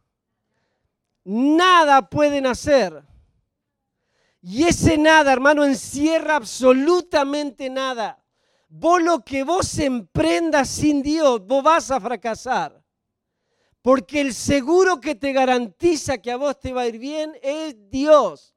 Nada 1.25 2.09
pueden 2.09 2.47
hacer. 2.47 3.05
Y 4.43 4.65
ese 4.65 4.97
nada, 4.97 5.33
hermano, 5.33 5.65
encierra 5.65 6.37
absolutamente 6.37 7.69
nada. 7.69 8.20
Vos 8.73 9.03
lo 9.03 9.25
que 9.25 9.43
vos 9.43 9.77
emprendas 9.81 10.69
sin 10.69 11.03
Dios, 11.03 11.45
vos 11.45 11.61
vas 11.61 11.91
a 11.91 12.01
fracasar. 12.01 12.81
Porque 13.83 14.21
el 14.21 14.33
seguro 14.33 15.01
que 15.01 15.17
te 15.17 15.33
garantiza 15.33 16.19
que 16.19 16.31
a 16.31 16.37
vos 16.37 16.59
te 16.61 16.73
va 16.73 16.83
a 16.83 16.87
ir 16.87 16.99
bien 16.99 17.33
es 17.43 17.75
Dios. 17.91 18.55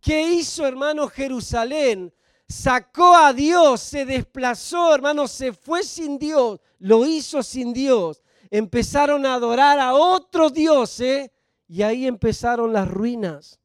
¿Qué 0.00 0.20
hizo, 0.32 0.66
hermano, 0.66 1.06
Jerusalén? 1.06 2.12
Sacó 2.48 3.14
a 3.14 3.32
Dios, 3.32 3.80
se 3.80 4.04
desplazó, 4.04 4.92
hermano, 4.92 5.28
se 5.28 5.52
fue 5.52 5.84
sin 5.84 6.18
Dios, 6.18 6.58
lo 6.80 7.06
hizo 7.06 7.44
sin 7.44 7.72
Dios. 7.72 8.20
Empezaron 8.50 9.24
a 9.26 9.34
adorar 9.34 9.78
a 9.78 9.94
otros 9.94 10.52
dioses 10.52 11.30
y 11.68 11.82
ahí 11.82 12.08
empezaron 12.08 12.72
las 12.72 12.88
ruinas. 12.88 13.60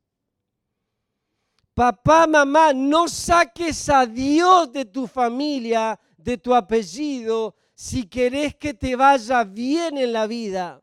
Papá, 1.79 2.27
mamá, 2.27 2.73
no 2.73 3.07
saques 3.07 3.87
a 3.87 4.05
Dios 4.05 4.69
de 4.69 4.83
tu 4.83 5.07
familia, 5.07 5.97
de 6.17 6.37
tu 6.37 6.53
apellido, 6.53 7.55
si 7.73 8.05
querés 8.05 8.53
que 8.53 8.73
te 8.73 8.97
vaya 8.97 9.45
bien 9.45 9.97
en 9.97 10.11
la 10.11 10.27
vida. 10.27 10.81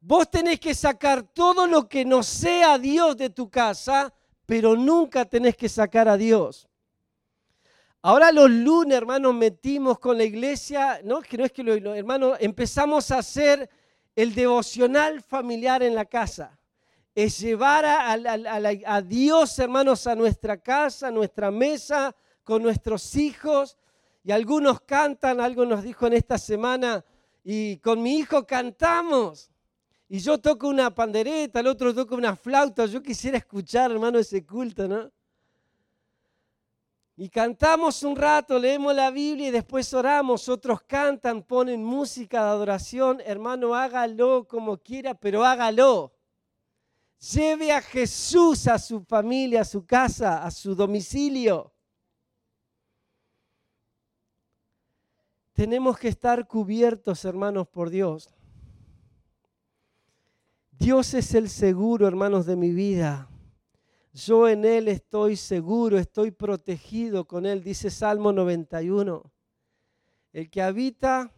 Vos 0.00 0.28
tenés 0.28 0.58
que 0.58 0.74
sacar 0.74 1.22
todo 1.22 1.68
lo 1.68 1.88
que 1.88 2.04
no 2.04 2.24
sea 2.24 2.78
Dios 2.78 3.16
de 3.16 3.30
tu 3.30 3.48
casa, 3.48 4.12
pero 4.44 4.74
nunca 4.74 5.24
tenés 5.24 5.56
que 5.56 5.68
sacar 5.68 6.08
a 6.08 6.16
Dios. 6.16 6.68
Ahora 8.02 8.32
los 8.32 8.50
lunes, 8.50 8.98
hermanos, 8.98 9.36
metimos 9.36 10.00
con 10.00 10.18
la 10.18 10.24
iglesia, 10.24 11.00
no, 11.04 11.22
que 11.22 11.38
no 11.38 11.44
es 11.44 11.52
que 11.52 11.62
lo, 11.62 11.94
hermanos, 11.94 12.38
empezamos 12.40 13.12
a 13.12 13.18
hacer 13.18 13.70
el 14.16 14.34
devocional 14.34 15.22
familiar 15.22 15.80
en 15.84 15.94
la 15.94 16.06
casa 16.06 16.58
es 17.14 17.38
llevar 17.38 17.84
a, 17.84 19.02
Dios, 19.02 19.58
hermanos, 19.58 20.06
a 20.06 20.14
nuestra 20.14 20.56
casa, 20.56 21.08
a 21.08 21.10
nuestra 21.10 21.50
mesa, 21.50 22.14
con 22.42 22.62
nuestros 22.62 23.16
hijos. 23.16 23.76
Y 24.24 24.32
algunos 24.32 24.80
cantan, 24.80 25.40
algo 25.40 25.66
nos 25.66 25.82
dijo 25.82 26.06
en 26.06 26.14
esta 26.14 26.38
semana, 26.38 27.04
y 27.44 27.76
con 27.78 28.00
mi 28.02 28.18
hijo 28.18 28.46
cantamos. 28.46 29.50
Y 30.08 30.20
yo 30.20 30.38
toco 30.38 30.68
una 30.68 30.94
pandereta, 30.94 31.60
el 31.60 31.66
otro 31.66 31.94
toca 31.94 32.14
una 32.14 32.36
flauta. 32.36 32.86
Yo 32.86 33.02
quisiera 33.02 33.38
escuchar, 33.38 33.90
hermano, 33.90 34.18
ese 34.18 34.44
culto, 34.44 34.86
¿no? 34.86 35.10
Y 37.16 37.28
cantamos 37.28 38.02
un 38.02 38.16
rato, 38.16 38.58
leemos 38.58 38.94
la 38.94 39.10
Biblia 39.10 39.48
y 39.48 39.50
después 39.50 39.92
oramos. 39.92 40.48
Otros 40.48 40.82
cantan, 40.82 41.42
ponen 41.42 41.84
música 41.84 42.42
de 42.42 42.50
adoración. 42.50 43.22
Hermano, 43.24 43.74
hágalo 43.74 44.46
como 44.48 44.78
quiera, 44.78 45.14
pero 45.14 45.44
hágalo. 45.44 46.12
Lleve 47.30 47.72
a 47.72 47.80
Jesús 47.80 48.66
a 48.66 48.78
su 48.78 49.04
familia, 49.04 49.60
a 49.60 49.64
su 49.64 49.86
casa, 49.86 50.44
a 50.44 50.50
su 50.50 50.74
domicilio. 50.74 51.72
tenemos 55.62 55.96
que 55.96 56.08
estar 56.08 56.48
cubiertos, 56.48 57.24
hermanos, 57.24 57.68
por 57.68 57.88
Dios. 57.88 58.34
Dios 60.72 61.14
es 61.14 61.34
el 61.34 61.48
seguro, 61.48 62.08
hermanos, 62.08 62.46
de 62.46 62.56
mi 62.56 62.72
vida. 62.72 63.28
Yo 64.12 64.48
en 64.48 64.64
Él 64.64 64.88
estoy 64.88 65.36
seguro, 65.36 65.98
estoy 65.98 66.32
protegido 66.32 67.26
con 67.26 67.46
Él, 67.46 67.62
dice 67.62 67.90
Salmo 67.90 68.32
91. 68.32 69.30
El 70.32 70.50
que 70.50 70.62
habita 70.62 71.32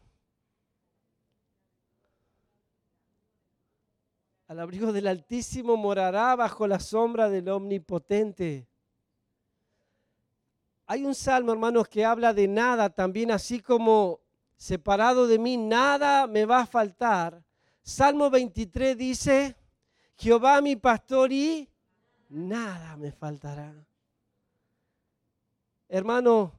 al 4.55 4.61
abrigo 4.61 4.93
del 4.93 5.09
Altísimo 5.09 5.77
morará 5.77 6.37
bajo 6.37 6.69
la 6.69 6.79
sombra 6.79 7.29
del 7.29 7.49
Omnipotente. 7.49 8.69
Hay 10.87 11.05
un 11.05 11.13
salmo, 11.13 11.51
hermanos, 11.51 11.89
que 11.89 12.05
habla 12.05 12.33
de 12.33 12.47
nada 12.47 12.89
también, 12.89 13.33
así 13.33 13.59
como 13.59 14.21
separado 14.57 15.27
de 15.27 15.41
mí, 15.41 15.57
nada 15.57 16.29
me 16.29 16.45
va 16.45 16.61
a 16.61 16.67
faltar. 16.67 17.43
Salmo 17.83 18.31
23 18.31 18.97
dice, 18.97 19.57
Jehová 20.15 20.61
mi 20.61 20.77
pastor 20.77 21.33
y 21.33 21.69
nada 22.29 22.97
me 22.97 23.11
faltará. 23.11 23.75
Hermano, 25.89 26.53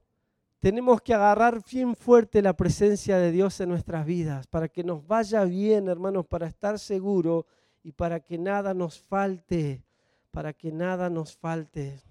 tenemos 0.59 1.01
que 1.01 1.13
agarrar 1.13 1.63
bien 1.63 1.95
fuerte 1.95 2.41
la 2.41 2.57
presencia 2.57 3.17
de 3.19 3.31
Dios 3.31 3.57
en 3.61 3.69
nuestras 3.69 4.05
vidas 4.05 4.47
para 4.47 4.67
que 4.67 4.83
nos 4.83 5.07
vaya 5.07 5.45
bien, 5.45 5.87
hermanos, 5.87 6.25
para 6.25 6.47
estar 6.47 6.77
seguros 6.77 7.45
y 7.85 7.91
para 7.91 8.19
que 8.19 8.39
nada 8.39 8.73
nos 8.73 8.99
falte, 8.99 9.83
para 10.31 10.53
que 10.53 10.71
nada 10.71 11.07
nos 11.07 11.37
falte. 11.37 12.01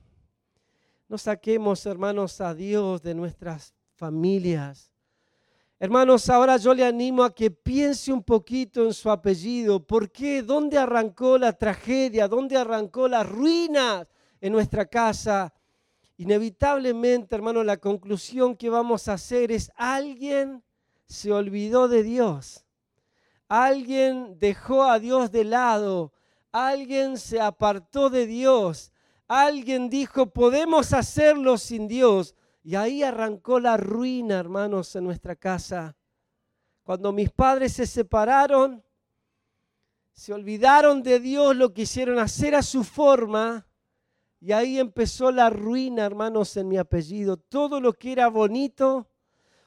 No 1.09 1.19
saquemos, 1.19 1.85
hermanos, 1.85 2.41
a 2.41 2.55
Dios 2.55 3.03
de 3.03 3.13
nuestras 3.13 3.75
familias. 3.97 4.93
Hermanos, 5.81 6.31
ahora 6.31 6.59
yo 6.59 6.75
le 6.75 6.85
animo 6.85 7.25
a 7.25 7.35
que 7.35 7.51
piense 7.51 8.13
un 8.13 8.23
poquito 8.23 8.85
en 8.85 8.95
su 8.95 9.11
apellido. 9.11 9.85
¿Por 9.85 10.13
qué? 10.13 10.45
¿Dónde 10.45 10.79
arrancó 10.79 11.39
la 11.39 11.53
tragedia? 11.53 12.29
¿Dónde 12.29 12.57
arrancó 12.57 13.09
la 13.09 13.25
ruina 13.25 14.07
en 14.41 14.53
nuestra 14.53 14.87
casa? 14.87 15.53
Inevitablemente, 16.19 17.35
hermanos, 17.35 17.67
la 17.67 17.79
conclusión 17.79 18.57
que 18.57 18.71
vamos 18.71 19.09
a 19.09 19.15
hacer 19.15 19.51
es 19.51 19.73
alguien 19.75 20.63
se 21.05 21.33
olvidó 21.33 21.89
de 21.89 22.05
Dios. 22.05 22.64
Alguien 23.57 24.37
dejó 24.41 24.83
a 24.83 24.99
Dios 24.99 25.31
de 25.31 25.45
lado. 25.45 26.13
Alguien 26.51 27.17
se 27.17 27.41
apartó 27.41 28.11
de 28.11 28.27
Dios. 28.27 28.91
Alguien 29.29 29.89
dijo, 29.89 30.27
podemos 30.27 30.93
hacerlo 30.93 31.57
sin 31.57 31.87
Dios. 31.87 32.35
Y 32.65 32.75
ahí 32.75 33.05
arrancó 33.05 33.61
la 33.61 33.77
ruina, 33.77 34.41
hermanos, 34.41 34.97
en 34.97 35.05
nuestra 35.05 35.37
casa. 35.37 35.97
Cuando 36.83 37.13
mis 37.13 37.31
padres 37.31 37.75
se 37.75 37.87
separaron, 37.87 38.83
se 40.13 40.33
olvidaron 40.33 41.05
de 41.05 41.21
Dios, 41.21 41.55
lo 41.55 41.73
quisieron 41.73 42.19
hacer 42.19 42.57
a 42.57 42.63
su 42.63 42.83
forma. 42.83 43.69
Y 44.41 44.51
ahí 44.51 44.81
empezó 44.81 45.31
la 45.31 45.49
ruina, 45.49 46.05
hermanos, 46.05 46.57
en 46.57 46.67
mi 46.67 46.77
apellido. 46.77 47.37
Todo 47.37 47.81
lo 47.81 47.93
que 47.93 48.11
era 48.11 48.27
bonito, 48.27 49.09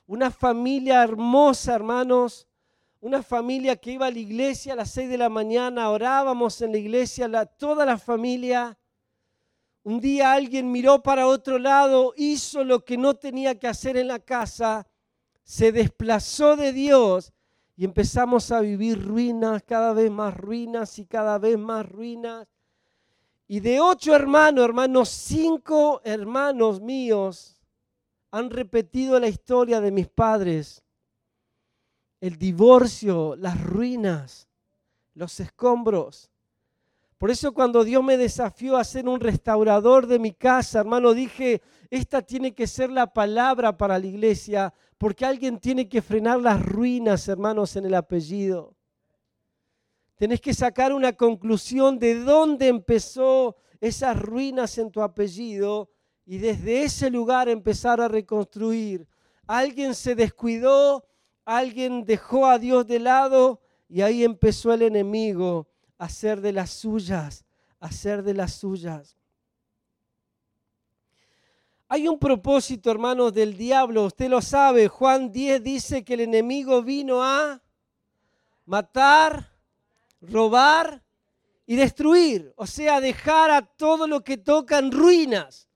una 0.08 0.30
familia 0.30 1.02
hermosa, 1.02 1.73
hermanos, 1.73 2.46
una 2.99 3.21
familia 3.23 3.75
que 3.75 3.91
iba 3.91 4.07
a 4.07 4.12
la 4.12 4.19
iglesia 4.19 4.73
a 4.73 4.75
las 4.77 4.91
seis 4.91 5.10
de 5.10 5.17
la 5.17 5.29
mañana, 5.29 5.89
orábamos 5.89 6.62
en 6.62 6.71
la 6.71 6.77
iglesia, 6.77 7.45
toda 7.45 7.86
la 7.86 7.97
familia 7.97 8.77
un 9.88 10.01
día 10.01 10.33
alguien 10.33 10.69
miró 10.69 11.01
para 11.01 11.27
otro 11.27 11.57
lado, 11.57 12.13
hizo 12.17 12.65
lo 12.65 12.83
que 12.83 12.97
no 12.97 13.13
tenía 13.13 13.57
que 13.57 13.69
hacer 13.69 13.95
en 13.95 14.10
la 14.10 14.19
casa, 14.19 14.86
se 15.45 15.71
desplazó 15.71 16.57
de 16.57 16.73
Dios 16.73 17.31
y 17.77 17.86
empezamos 17.86 18.51
a 18.51 18.60
vivir 18.60 19.01
ruinas, 19.01 19.63
cada 19.63 19.93
vez 19.93 20.12
más 20.12 20.36
ruinas 20.36 20.99
y 20.99 21.05
cada 21.05 21.38
vez 21.38 21.57
más 21.57 21.89
ruinas. 21.89 22.49
Y 23.47 23.62
de 23.62 23.79
ocho 23.79 24.13
hermanos, 24.13 24.65
hermanos, 24.65 25.07
cinco 25.07 26.01
hermanos 26.03 26.81
míos 26.81 27.62
han 28.29 28.49
repetido 28.49 29.17
la 29.21 29.29
historia 29.29 29.79
de 29.79 29.91
mis 29.91 30.10
padres. 30.10 30.83
El 32.19 32.38
divorcio, 32.38 33.36
las 33.36 33.62
ruinas, 33.63 34.47
los 35.13 35.39
escombros. 35.39 36.32
Por 37.17 37.32
eso 37.32 37.51
cuando 37.51 37.84
Dios 37.84 38.03
me 38.03 38.17
desafió 38.17 38.77
a 38.77 38.84
ser 38.84 39.08
un 39.08 39.19
restaurador 39.19 40.06
de 40.06 40.19
mi 40.19 40.34
casa, 40.34 40.80
hermano, 40.80 41.13
dije, 41.13 41.62
esta 41.89 42.21
tiene 42.21 42.53
que 42.53 42.67
ser 42.67 42.91
la 42.91 43.12
palabra 43.12 43.75
para 43.75 43.97
la 43.97 44.06
iglesia, 44.06 44.73
porque 44.97 45.25
alguien 45.25 45.60
tiene 45.60 45.89
que 45.89 46.01
frenar 46.01 46.39
las 46.39 46.63
ruinas, 46.63 47.27
hermanos, 47.27 47.75
en 47.75 47.86
el 47.86 47.95
apellido. 47.95 48.75
Tenés 50.15 50.41
que 50.41 50.53
sacar 50.53 50.93
una 50.93 51.13
conclusión 51.13 51.99
de 51.99 52.19
dónde 52.19 52.67
empezó 52.67 53.56
esas 53.80 54.19
ruinas 54.19 54.77
en 54.77 54.91
tu 54.91 55.01
apellido 55.01 55.89
y 56.25 56.39
desde 56.39 56.84
ese 56.84 57.10
lugar 57.10 57.49
empezar 57.49 58.01
a 58.01 58.08
reconstruir. 58.08 59.08
Alguien 59.45 59.95
se 59.95 60.15
descuidó, 60.15 61.06
alguien 61.47 62.03
dejó 62.03 62.45
a 62.45 62.60
Dios 62.60 62.86
de 62.88 62.99
lado 62.99 63.62
y 63.88 64.01
ahí 64.01 64.25
empezó 64.25 64.73
el 64.73 64.81
enemigo 64.81 65.65
hacer 65.97 66.41
de 66.41 66.51
las 66.51 66.71
suyas, 66.71 67.45
hacer 67.79 68.21
de 68.21 68.33
las 68.33 68.53
suyas. 68.55 69.17
Hay 71.88 72.10
un 72.10 72.19
propósito, 72.19 72.91
hermanos, 72.91 73.33
del 73.33 73.55
diablo, 73.55 74.03
usted 74.03 74.29
lo 74.29 74.41
sabe. 74.41 74.89
Juan 74.89 75.31
10 75.31 75.63
dice 75.63 76.03
que 76.03 76.15
el 76.15 76.19
enemigo 76.19 76.83
vino 76.83 77.23
a 77.23 77.62
matar, 78.65 79.53
robar 80.19 81.01
y 81.65 81.77
destruir, 81.77 82.51
o 82.57 82.67
sea, 82.67 82.99
dejar 82.99 83.51
a 83.51 83.62
todo 83.62 84.05
lo 84.05 84.21
que 84.21 84.36
toca 84.36 84.79
en 84.79 84.91
ruinas. 84.91 85.66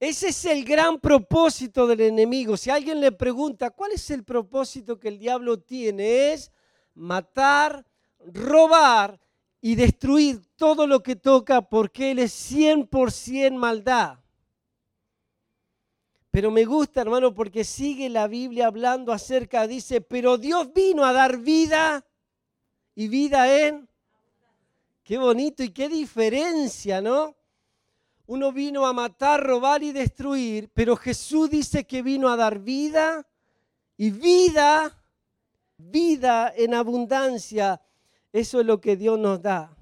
Ese 0.00 0.28
es 0.28 0.46
el 0.46 0.64
gran 0.64 0.98
propósito 0.98 1.86
del 1.86 2.00
enemigo. 2.00 2.56
Si 2.56 2.70
alguien 2.70 3.02
le 3.02 3.12
pregunta, 3.12 3.68
¿cuál 3.68 3.92
es 3.92 4.10
el 4.10 4.24
propósito 4.24 4.98
que 4.98 5.08
el 5.08 5.18
diablo 5.18 5.60
tiene? 5.60 6.32
Es 6.32 6.50
matar, 6.94 7.84
robar 8.24 9.20
y 9.60 9.74
destruir 9.74 10.40
todo 10.56 10.86
lo 10.86 11.02
que 11.02 11.16
toca 11.16 11.60
porque 11.60 12.12
Él 12.12 12.20
es 12.20 12.50
100% 12.50 13.52
maldad. 13.52 14.18
Pero 16.30 16.50
me 16.50 16.64
gusta, 16.64 17.02
hermano, 17.02 17.34
porque 17.34 17.62
sigue 17.62 18.08
la 18.08 18.26
Biblia 18.26 18.68
hablando 18.68 19.12
acerca, 19.12 19.66
dice, 19.66 20.00
pero 20.00 20.38
Dios 20.38 20.72
vino 20.72 21.04
a 21.04 21.12
dar 21.12 21.36
vida 21.36 22.06
y 22.94 23.08
vida 23.08 23.66
en... 23.66 23.86
Qué 25.02 25.18
bonito 25.18 25.62
y 25.62 25.70
qué 25.70 25.90
diferencia, 25.90 27.02
¿no? 27.02 27.36
Uno 28.30 28.52
vino 28.52 28.86
a 28.86 28.92
matar, 28.92 29.44
robar 29.44 29.82
y 29.82 29.90
destruir, 29.90 30.70
pero 30.72 30.94
Jesús 30.94 31.50
dice 31.50 31.84
que 31.84 32.00
vino 32.00 32.28
a 32.28 32.36
dar 32.36 32.60
vida 32.60 33.26
y 33.96 34.10
vida, 34.12 34.96
vida 35.76 36.52
en 36.56 36.74
abundancia. 36.74 37.82
Eso 38.32 38.60
es 38.60 38.66
lo 38.66 38.80
que 38.80 38.94
Dios 38.94 39.18
nos 39.18 39.42
da. 39.42 39.76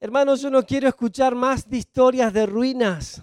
Hermanos, 0.00 0.40
yo 0.40 0.48
no 0.48 0.64
quiero 0.64 0.88
escuchar 0.88 1.34
más 1.34 1.68
de 1.68 1.76
historias 1.76 2.32
de 2.32 2.46
ruinas. 2.46 3.20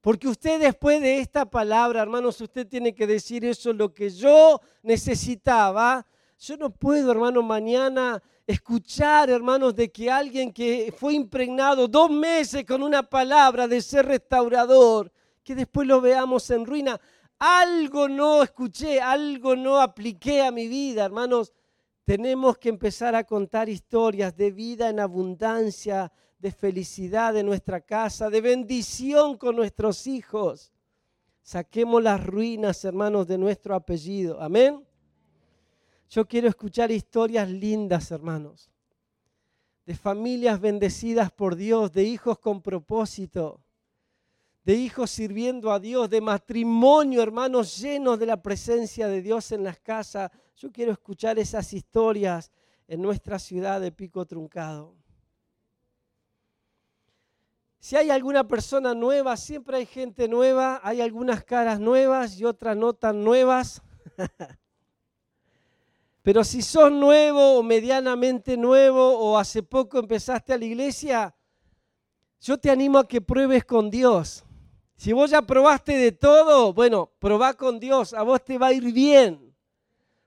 Porque 0.00 0.28
usted 0.28 0.60
después 0.60 1.00
de 1.00 1.18
esta 1.18 1.50
palabra, 1.50 2.00
hermanos, 2.00 2.40
usted 2.40 2.64
tiene 2.64 2.94
que 2.94 3.08
decir 3.08 3.44
eso 3.44 3.72
es 3.72 3.76
lo 3.76 3.92
que 3.92 4.08
yo 4.08 4.60
necesitaba. 4.84 6.06
Yo 6.44 6.56
no 6.56 6.70
puedo, 6.70 7.12
hermano, 7.12 7.40
mañana 7.40 8.20
escuchar, 8.44 9.30
hermanos, 9.30 9.76
de 9.76 9.92
que 9.92 10.10
alguien 10.10 10.52
que 10.52 10.92
fue 10.98 11.14
impregnado 11.14 11.86
dos 11.86 12.10
meses 12.10 12.64
con 12.64 12.82
una 12.82 13.04
palabra 13.04 13.68
de 13.68 13.80
ser 13.80 14.06
restaurador, 14.06 15.12
que 15.44 15.54
después 15.54 15.86
lo 15.86 16.00
veamos 16.00 16.50
en 16.50 16.66
ruina. 16.66 17.00
Algo 17.38 18.08
no 18.08 18.42
escuché, 18.42 19.00
algo 19.00 19.54
no 19.54 19.80
apliqué 19.80 20.42
a 20.42 20.50
mi 20.50 20.66
vida, 20.66 21.04
hermanos. 21.04 21.52
Tenemos 22.04 22.58
que 22.58 22.70
empezar 22.70 23.14
a 23.14 23.22
contar 23.22 23.68
historias 23.68 24.36
de 24.36 24.50
vida 24.50 24.88
en 24.88 24.98
abundancia, 24.98 26.10
de 26.40 26.50
felicidad 26.50 27.36
en 27.36 27.46
nuestra 27.46 27.82
casa, 27.82 28.30
de 28.30 28.40
bendición 28.40 29.36
con 29.38 29.54
nuestros 29.54 30.08
hijos. 30.08 30.72
Saquemos 31.40 32.02
las 32.02 32.20
ruinas, 32.26 32.84
hermanos, 32.84 33.28
de 33.28 33.38
nuestro 33.38 33.76
apellido. 33.76 34.40
Amén. 34.40 34.84
Yo 36.12 36.28
quiero 36.28 36.46
escuchar 36.46 36.90
historias 36.90 37.48
lindas, 37.48 38.10
hermanos, 38.10 38.70
de 39.86 39.94
familias 39.94 40.60
bendecidas 40.60 41.32
por 41.32 41.56
Dios, 41.56 41.90
de 41.90 42.04
hijos 42.04 42.38
con 42.38 42.60
propósito, 42.60 43.64
de 44.62 44.74
hijos 44.74 45.10
sirviendo 45.10 45.72
a 45.72 45.80
Dios, 45.80 46.10
de 46.10 46.20
matrimonio, 46.20 47.22
hermanos, 47.22 47.78
llenos 47.78 48.18
de 48.18 48.26
la 48.26 48.42
presencia 48.42 49.08
de 49.08 49.22
Dios 49.22 49.52
en 49.52 49.64
las 49.64 49.80
casas 49.80 50.30
yo 50.62 50.70
quiero 50.70 50.92
escuchar 50.92 51.38
esas 51.38 51.72
historias 51.72 52.52
en 52.86 53.02
nuestra 53.02 53.38
ciudad 53.38 53.80
de 53.80 53.90
Pico 53.90 54.24
Truncado. 54.26 54.94
Si 57.80 57.96
hay 57.96 58.10
alguna 58.10 58.46
persona 58.46 58.94
nueva, 58.94 59.36
siempre 59.36 59.78
hay 59.78 59.86
gente 59.86 60.28
nueva, 60.28 60.80
hay 60.84 61.00
algunas 61.00 61.42
caras 61.42 61.80
nuevas 61.80 62.38
y 62.38 62.44
otras 62.44 62.76
no 62.76 62.92
tan 62.92 63.24
nuevas. 63.24 63.82
Pero 66.22 66.44
si 66.44 66.62
sos 66.62 66.90
nuevo 66.90 67.58
o 67.58 67.62
medianamente 67.64 68.56
nuevo 68.56 69.18
o 69.18 69.36
hace 69.36 69.62
poco 69.62 69.98
empezaste 69.98 70.52
a 70.52 70.58
la 70.58 70.64
iglesia, 70.64 71.34
yo 72.40 72.58
te 72.58 72.70
animo 72.70 72.98
a 72.98 73.08
que 73.08 73.20
pruebes 73.20 73.64
con 73.64 73.90
Dios. 73.90 74.44
Si 74.96 75.12
vos 75.12 75.30
ya 75.30 75.42
probaste 75.42 75.96
de 75.96 76.12
todo, 76.12 76.72
bueno, 76.72 77.10
probá 77.18 77.54
con 77.54 77.80
Dios, 77.80 78.14
a 78.14 78.22
vos 78.22 78.44
te 78.44 78.56
va 78.56 78.68
a 78.68 78.72
ir 78.72 78.92
bien. 78.92 79.52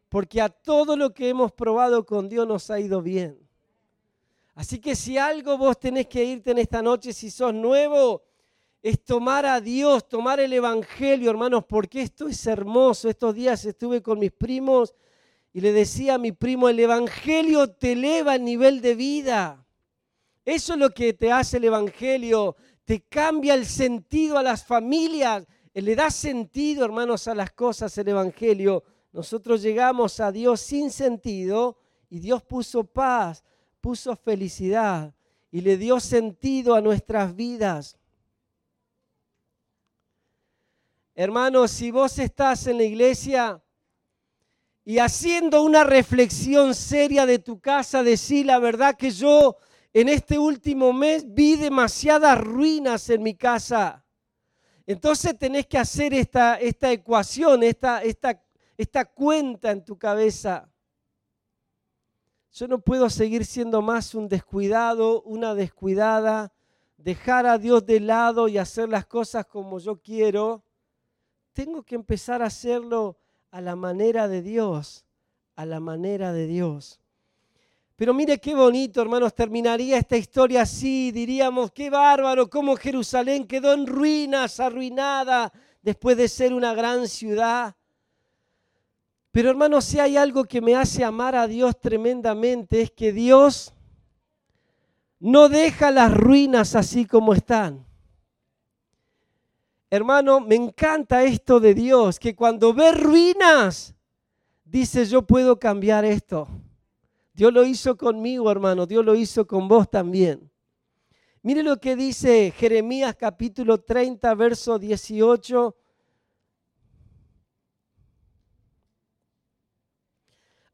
Porque 0.09 0.41
a 0.41 0.49
todo 0.49 0.97
lo 0.97 1.13
que 1.13 1.29
hemos 1.29 1.53
probado 1.53 2.05
con 2.05 2.27
Dios 2.27 2.45
nos 2.45 2.69
ha 2.69 2.79
ido 2.79 3.01
bien. 3.01 3.39
Así 4.53 4.79
que 4.79 4.95
si 4.95 5.17
algo 5.17 5.57
vos 5.57 5.79
tenés 5.79 6.07
que 6.07 6.23
irte 6.23 6.51
en 6.51 6.57
esta 6.57 6.81
noche, 6.81 7.13
si 7.13 7.31
sos 7.31 7.53
nuevo, 7.53 8.23
es 8.81 9.01
tomar 9.03 9.45
a 9.45 9.61
Dios, 9.61 10.07
tomar 10.07 10.41
el 10.41 10.51
Evangelio, 10.51 11.29
hermanos, 11.29 11.63
porque 11.67 12.01
esto 12.01 12.27
es 12.27 12.45
hermoso. 12.45 13.09
Estos 13.09 13.33
días 13.33 13.63
estuve 13.63 14.01
con 14.01 14.19
mis 14.19 14.31
primos 14.31 14.93
y 15.55 15.61
le 15.61 15.71
decía 15.71 16.15
a 16.15 16.17
mi 16.17 16.33
primo, 16.33 16.67
el 16.67 16.77
Evangelio 16.81 17.69
te 17.69 17.93
eleva 17.93 18.35
el 18.35 18.43
nivel 18.43 18.81
de 18.81 18.93
vida. 18.93 19.65
Eso 20.43 20.73
es 20.73 20.79
lo 20.79 20.89
que 20.89 21.13
te 21.13 21.31
hace 21.31 21.55
el 21.55 21.63
Evangelio, 21.63 22.57
te 22.83 23.03
cambia 23.03 23.53
el 23.53 23.65
sentido 23.65 24.37
a 24.37 24.43
las 24.43 24.65
familias, 24.65 25.47
le 25.73 25.95
da 25.95 26.11
sentido, 26.11 26.83
hermanos, 26.83 27.29
a 27.29 27.35
las 27.35 27.53
cosas 27.53 27.97
el 27.97 28.09
Evangelio. 28.09 28.83
Nosotros 29.13 29.61
llegamos 29.61 30.19
a 30.19 30.29
Dios 30.29 30.59
sin 30.59 30.91
sentido 30.91 31.77
y 32.09 32.19
Dios 32.19 32.43
puso 32.43 32.83
paz, 32.83 33.41
puso 33.79 34.13
felicidad 34.17 35.15
y 35.51 35.61
le 35.61 35.77
dio 35.77 36.01
sentido 36.01 36.75
a 36.75 36.81
nuestras 36.81 37.33
vidas. 37.33 37.97
Hermanos, 41.13 41.71
si 41.71 41.91
vos 41.91 42.19
estás 42.19 42.67
en 42.67 42.75
la 42.75 42.83
iglesia 42.83 43.61
y 44.87 44.99
haciendo 44.99 45.63
una 45.63 45.83
reflexión 45.83 46.75
seria 46.75 47.25
de 47.25 47.39
tu 47.39 47.59
casa, 47.59 48.03
decir 48.03 48.45
la 48.45 48.59
verdad 48.59 48.95
que 48.95 49.09
yo 49.09 49.57
en 49.91 50.09
este 50.09 50.37
último 50.37 50.93
mes 50.93 51.25
vi 51.27 51.55
demasiadas 51.55 52.39
ruinas 52.39 53.09
en 53.09 53.23
mi 53.23 53.33
casa. 53.33 54.05
Entonces 54.85 55.35
tenés 55.39 55.65
que 55.65 55.79
hacer 55.79 56.13
esta, 56.13 56.59
esta 56.59 56.91
ecuación, 56.91 57.63
esta, 57.63 58.03
esta, 58.03 58.39
esta 58.77 59.05
cuenta 59.05 59.71
en 59.71 59.83
tu 59.83 59.97
cabeza. 59.97 60.69
Yo 62.51 62.67
no 62.67 62.79
puedo 62.79 63.09
seguir 63.09 63.43
siendo 63.43 63.81
más 63.81 64.13
un 64.13 64.29
descuidado, 64.29 65.23
una 65.23 65.55
descuidada, 65.55 66.53
dejar 66.97 67.47
a 67.47 67.57
Dios 67.57 67.83
de 67.87 68.01
lado 68.01 68.47
y 68.47 68.59
hacer 68.59 68.87
las 68.89 69.07
cosas 69.07 69.47
como 69.47 69.79
yo 69.79 69.99
quiero. 69.99 70.63
Tengo 71.53 71.81
que 71.81 71.95
empezar 71.95 72.43
a 72.43 72.47
hacerlo 72.47 73.17
a 73.55 73.61
la 73.61 73.77
manera 73.77 74.27
de 74.27 74.41
Dios, 74.41 75.05
a 75.55 75.65
la 75.65 75.79
manera 75.79 76.33
de 76.33 76.45
Dios. 76.45 76.99
Pero 77.95 78.13
mire 78.13 78.37
qué 78.37 78.53
bonito, 78.53 79.01
hermanos, 79.01 79.33
terminaría 79.33 79.97
esta 79.97 80.17
historia 80.17 80.63
así, 80.63 81.09
diríamos, 81.13 81.71
qué 81.71 81.89
bárbaro, 81.89 82.49
cómo 82.49 82.75
Jerusalén 82.75 83.47
quedó 83.47 83.71
en 83.71 83.87
ruinas, 83.87 84.59
arruinada, 84.59 85.53
después 85.81 86.17
de 86.17 86.27
ser 86.27 86.51
una 86.51 86.73
gran 86.73 87.07
ciudad. 87.07 87.73
Pero 89.31 89.51
hermanos, 89.51 89.85
si 89.85 90.01
hay 90.01 90.17
algo 90.17 90.43
que 90.43 90.59
me 90.59 90.75
hace 90.75 91.05
amar 91.05 91.37
a 91.37 91.47
Dios 91.47 91.79
tremendamente, 91.79 92.81
es 92.81 92.91
que 92.91 93.13
Dios 93.13 93.73
no 95.17 95.47
deja 95.47 95.91
las 95.91 96.13
ruinas 96.13 96.75
así 96.75 97.05
como 97.05 97.33
están. 97.33 97.85
Hermano, 99.89 100.39
me 100.39 100.55
encanta 100.55 101.23
esto 101.23 101.59
de 101.59 101.73
Dios, 101.73 102.19
que 102.19 102.35
cuando 102.35 102.73
ve 102.73 102.91
ruinas, 102.91 103.95
dice, 104.63 105.05
yo 105.05 105.21
puedo 105.21 105.59
cambiar 105.59 106.05
esto. 106.05 106.47
Dios 107.33 107.53
lo 107.53 107.63
hizo 107.65 107.97
conmigo, 107.97 108.49
hermano, 108.49 108.85
Dios 108.85 109.05
lo 109.05 109.15
hizo 109.15 109.45
con 109.45 109.67
vos 109.67 109.89
también. 109.89 110.51
Mire 111.41 111.61
lo 111.61 111.77
que 111.77 111.95
dice 111.95 112.51
Jeremías 112.57 113.15
capítulo 113.15 113.79
30, 113.79 114.33
verso 114.33 114.79
18 114.79 115.75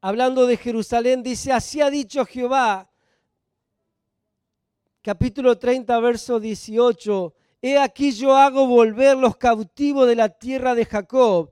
hablando 0.02 0.46
de 0.46 0.56
Jerusalén, 0.56 1.22
dice, 1.22 1.52
así 1.52 1.80
ha 1.80 1.88
dicho 1.88 2.26
Jehová, 2.26 2.90
capítulo 5.00 5.56
30, 5.56 5.98
verso 6.00 6.40
18, 6.40 7.34
he 7.62 7.78
aquí 7.78 8.10
yo 8.10 8.36
hago 8.36 8.66
volver 8.66 9.16
los 9.16 9.36
cautivos 9.36 10.08
de 10.08 10.16
la 10.16 10.28
tierra 10.28 10.74
de 10.74 10.84
Jacob, 10.84 11.50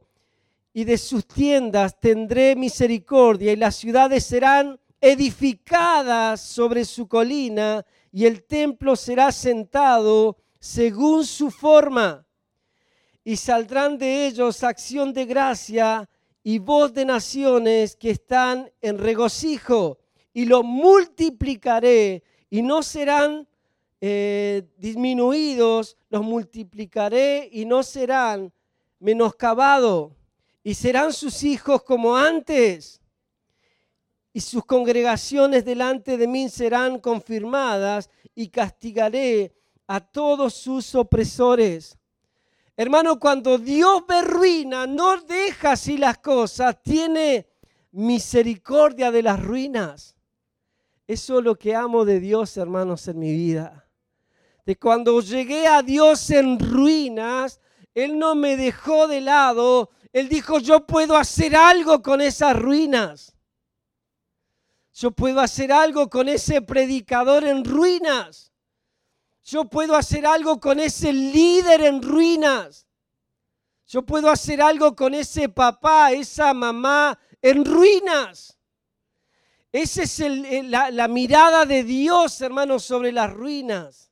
y 0.73 0.85
de 0.85 0.99
sus 0.99 1.27
tiendas 1.27 1.99
tendré 2.01 2.57
misericordia, 2.57 3.53
y 3.53 3.57
las 3.57 3.77
ciudades 3.77 4.25
serán 4.25 4.79
edificadas 5.01 6.41
sobre 6.41 6.85
su 6.85 7.07
colina, 7.07 7.87
y 8.13 8.27
el 8.27 8.43
templo 8.43 8.97
será 8.97 9.31
sentado 9.31 10.37
según 10.59 11.25
su 11.25 11.51
forma, 11.51 12.27
y 13.23 13.37
saldrán 13.37 13.97
de 13.97 14.27
ellos 14.27 14.65
acción 14.65 15.13
de 15.13 15.27
gracia 15.27 16.09
y 16.43 16.59
voz 16.59 16.93
de 16.93 17.05
naciones 17.05 17.95
que 17.95 18.11
están 18.11 18.71
en 18.81 18.99
regocijo, 18.99 19.99
y 20.33 20.45
lo 20.47 20.65
multiplicaré, 20.65 22.25
y 22.51 22.63
no 22.63 22.83
serán 22.83 23.47
eh, 24.01 24.67
disminuidos, 24.79 25.97
los 26.09 26.23
multiplicaré 26.23 27.49
y 27.53 27.65
no 27.65 27.83
serán 27.83 28.53
menoscabados, 28.99 30.13
y 30.63 30.75
serán 30.75 31.13
sus 31.13 31.43
hijos 31.43 31.83
como 31.83 32.17
antes, 32.17 33.01
y 34.33 34.41
sus 34.41 34.65
congregaciones 34.65 35.65
delante 35.65 36.17
de 36.17 36.27
mí 36.27 36.49
serán 36.49 36.99
confirmadas, 36.99 38.11
y 38.35 38.49
castigaré 38.49 39.53
a 39.87 40.01
todos 40.01 40.55
sus 40.55 40.95
opresores. 40.95 41.99
Hermano, 42.77 43.19
cuando 43.19 43.59
Dios 43.59 44.05
ve 44.07 44.23
ruina, 44.23 44.87
no 44.87 45.21
deja 45.21 45.73
así 45.73 45.99
las 45.99 46.19
cosas, 46.19 46.83
tiene 46.83 47.47
misericordia 47.93 49.11
de 49.11 49.23
las 49.23 49.43
ruinas. 49.43 50.17
Eso 51.07 51.41
es 51.41 51.45
lo 51.45 51.57
que 51.57 51.75
amo 51.75 52.05
de 52.05 52.21
Dios, 52.21 52.57
hermanos, 52.57 53.09
en 53.09 53.19
mi 53.19 53.33
vida. 53.33 53.90
De 54.65 54.77
cuando 54.77 55.21
llegué 55.21 55.67
a 55.67 55.83
Dios 55.83 56.31
en 56.31 56.59
ruinas, 56.59 57.61
Él 57.95 58.19
no 58.19 58.35
me 58.35 58.57
dejó 58.57 59.09
de 59.09 59.21
lado. 59.21 59.91
Él 60.13 60.29
dijo, 60.29 60.59
yo 60.59 60.87
puedo 60.87 61.17
hacer 61.17 61.57
algo 61.57 62.03
con 62.03 62.21
esas 62.21 62.57
ruinas. 62.57 63.37
Yo 64.93 65.13
puedo 65.13 65.41
hacer 65.41 65.73
algo 65.73 66.11
con 66.11 66.29
ese 66.29 66.61
predicador 66.61 67.45
en 67.45 67.65
ruinas. 67.65 68.53
Yo 69.43 69.65
puedo 69.65 69.97
hacer 69.97 70.27
algo 70.27 70.61
con 70.61 70.79
ese 70.79 71.13
líder 71.13 71.81
en 71.83 72.03
ruinas. 72.03 72.87
Yo 73.87 74.03
puedo 74.03 74.31
hacer 74.31 74.61
algo 74.61 74.95
con 74.95 75.15
ese 75.15 75.49
papá, 75.49 76.13
esa 76.13 76.55
mamá 76.55 77.19
en 77.41 77.65
ruinas. 77.65 78.59
Esa 79.73 80.03
es 80.03 80.19
la, 80.65 80.91
la 80.91 81.09
mirada 81.09 81.65
de 81.65 81.83
Dios, 81.83 82.41
hermanos, 82.41 82.85
sobre 82.85 83.13
las 83.13 83.33
ruinas. 83.33 84.10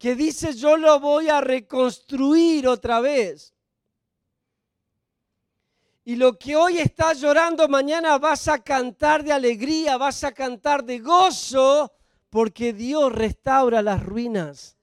Que 0.00 0.16
dice, 0.16 0.54
yo 0.54 0.78
lo 0.78 0.98
voy 0.98 1.28
a 1.28 1.42
reconstruir 1.42 2.66
otra 2.66 3.00
vez. 3.00 3.52
Y 6.06 6.16
lo 6.16 6.38
que 6.38 6.56
hoy 6.56 6.78
estás 6.78 7.20
llorando, 7.20 7.68
mañana 7.68 8.16
vas 8.16 8.48
a 8.48 8.58
cantar 8.64 9.22
de 9.22 9.32
alegría, 9.32 9.98
vas 9.98 10.24
a 10.24 10.32
cantar 10.32 10.84
de 10.84 11.00
gozo, 11.00 11.92
porque 12.30 12.72
Dios 12.72 13.12
restaura 13.12 13.82
las 13.82 14.02
ruinas. 14.02 14.78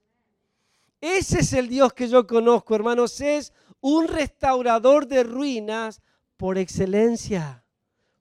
Ese 1.00 1.40
es 1.40 1.52
el 1.52 1.68
Dios 1.68 1.92
que 1.92 2.08
yo 2.08 2.24
conozco, 2.24 2.76
hermanos. 2.76 3.20
Es 3.20 3.52
un 3.80 4.06
restaurador 4.06 5.08
de 5.08 5.24
ruinas 5.24 6.00
por 6.36 6.58
excelencia, 6.58 7.64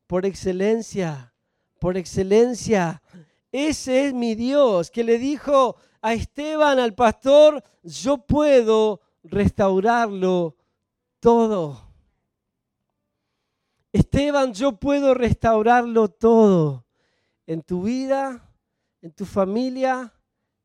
por 0.07 0.25
excelencia, 0.25 1.31
por 1.79 1.95
excelencia. 1.95 3.03
Ese 3.51 4.07
es 4.07 4.13
mi 4.15 4.33
Dios 4.33 4.89
que 4.89 5.03
le 5.03 5.19
dijo 5.19 5.77
a 6.07 6.13
Esteban, 6.13 6.79
al 6.79 6.95
pastor, 6.95 7.61
yo 7.83 8.17
puedo 8.25 9.01
restaurarlo 9.23 10.55
todo. 11.19 11.81
Esteban, 13.91 14.53
yo 14.53 14.79
puedo 14.79 15.13
restaurarlo 15.13 16.07
todo 16.07 16.85
en 17.45 17.61
tu 17.61 17.83
vida, 17.83 18.49
en 19.01 19.11
tu 19.11 19.25
familia 19.25 20.13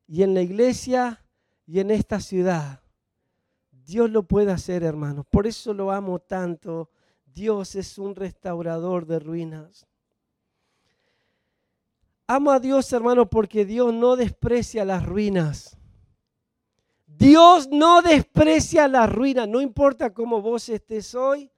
y 0.07 0.22
en 0.22 0.33
la 0.33 0.42
iglesia 0.42 1.26
y 1.66 1.81
en 1.81 1.90
esta 1.90 2.20
ciudad. 2.20 2.81
Dios 3.72 4.11
lo 4.11 4.22
puede 4.22 4.52
hacer, 4.52 4.85
hermanos. 4.85 5.26
Por 5.28 5.48
eso 5.48 5.74
lo 5.74 5.90
amo 5.90 6.20
tanto. 6.20 6.88
Dios 7.24 7.74
es 7.74 7.98
un 7.98 8.14
restaurador 8.14 9.07
de 9.07 9.18
ruinas. 9.18 9.88
Amo 12.35 12.51
a 12.51 12.59
Dios, 12.59 12.90
hermano, 12.95 13.29
porque 13.29 13.66
Dios 13.66 13.92
no 13.92 14.16
desprecia 14.16 14.87
las 14.87 15.05
ruinas. 15.05 15.77
Dios 17.07 17.68
no 17.71 18.01
desprecia 18.01 18.88
la 18.88 19.07
ruina, 19.07 19.47
no 19.47 19.61
importa 19.61 20.14
cómo 20.14 20.40
vos 20.40 20.71
estés 20.71 21.14
hoy, 21.14 21.51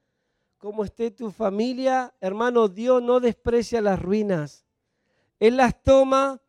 cómo 0.57 0.83
esté 0.83 1.11
tu 1.11 1.31
familia, 1.31 2.13
hermano, 2.19 2.67
Dios 2.67 3.01
no 3.01 3.21
desprecia 3.21 3.79
las 3.79 4.01
ruinas. 4.01 4.65
Él 5.39 5.55
las 5.55 5.81
toma, 5.81 6.41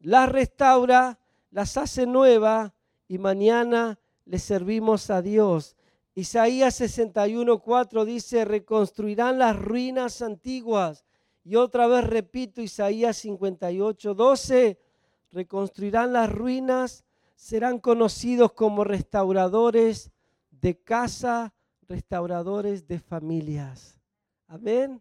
las 0.00 0.30
restaura, 0.30 1.18
las 1.50 1.76
hace 1.76 2.06
nuevas 2.06 2.72
y 3.08 3.18
mañana 3.18 3.98
le 4.24 4.38
servimos 4.38 5.10
a 5.10 5.20
Dios. 5.20 5.76
Isaías 6.14 6.80
61.4 6.80 8.06
dice, 8.06 8.46
reconstruirán 8.46 9.38
las 9.38 9.54
ruinas 9.54 10.22
antiguas. 10.22 11.04
Y 11.46 11.54
otra 11.54 11.86
vez 11.86 12.04
repito, 12.04 12.60
Isaías 12.60 13.24
58.12, 13.24 14.78
reconstruirán 15.30 16.12
las 16.12 16.28
ruinas, 16.28 17.04
serán 17.36 17.78
conocidos 17.78 18.52
como 18.52 18.82
restauradores 18.82 20.10
de 20.50 20.76
casa, 20.76 21.54
restauradores 21.86 22.88
de 22.88 22.98
familias. 22.98 24.00
Amén. 24.48 25.00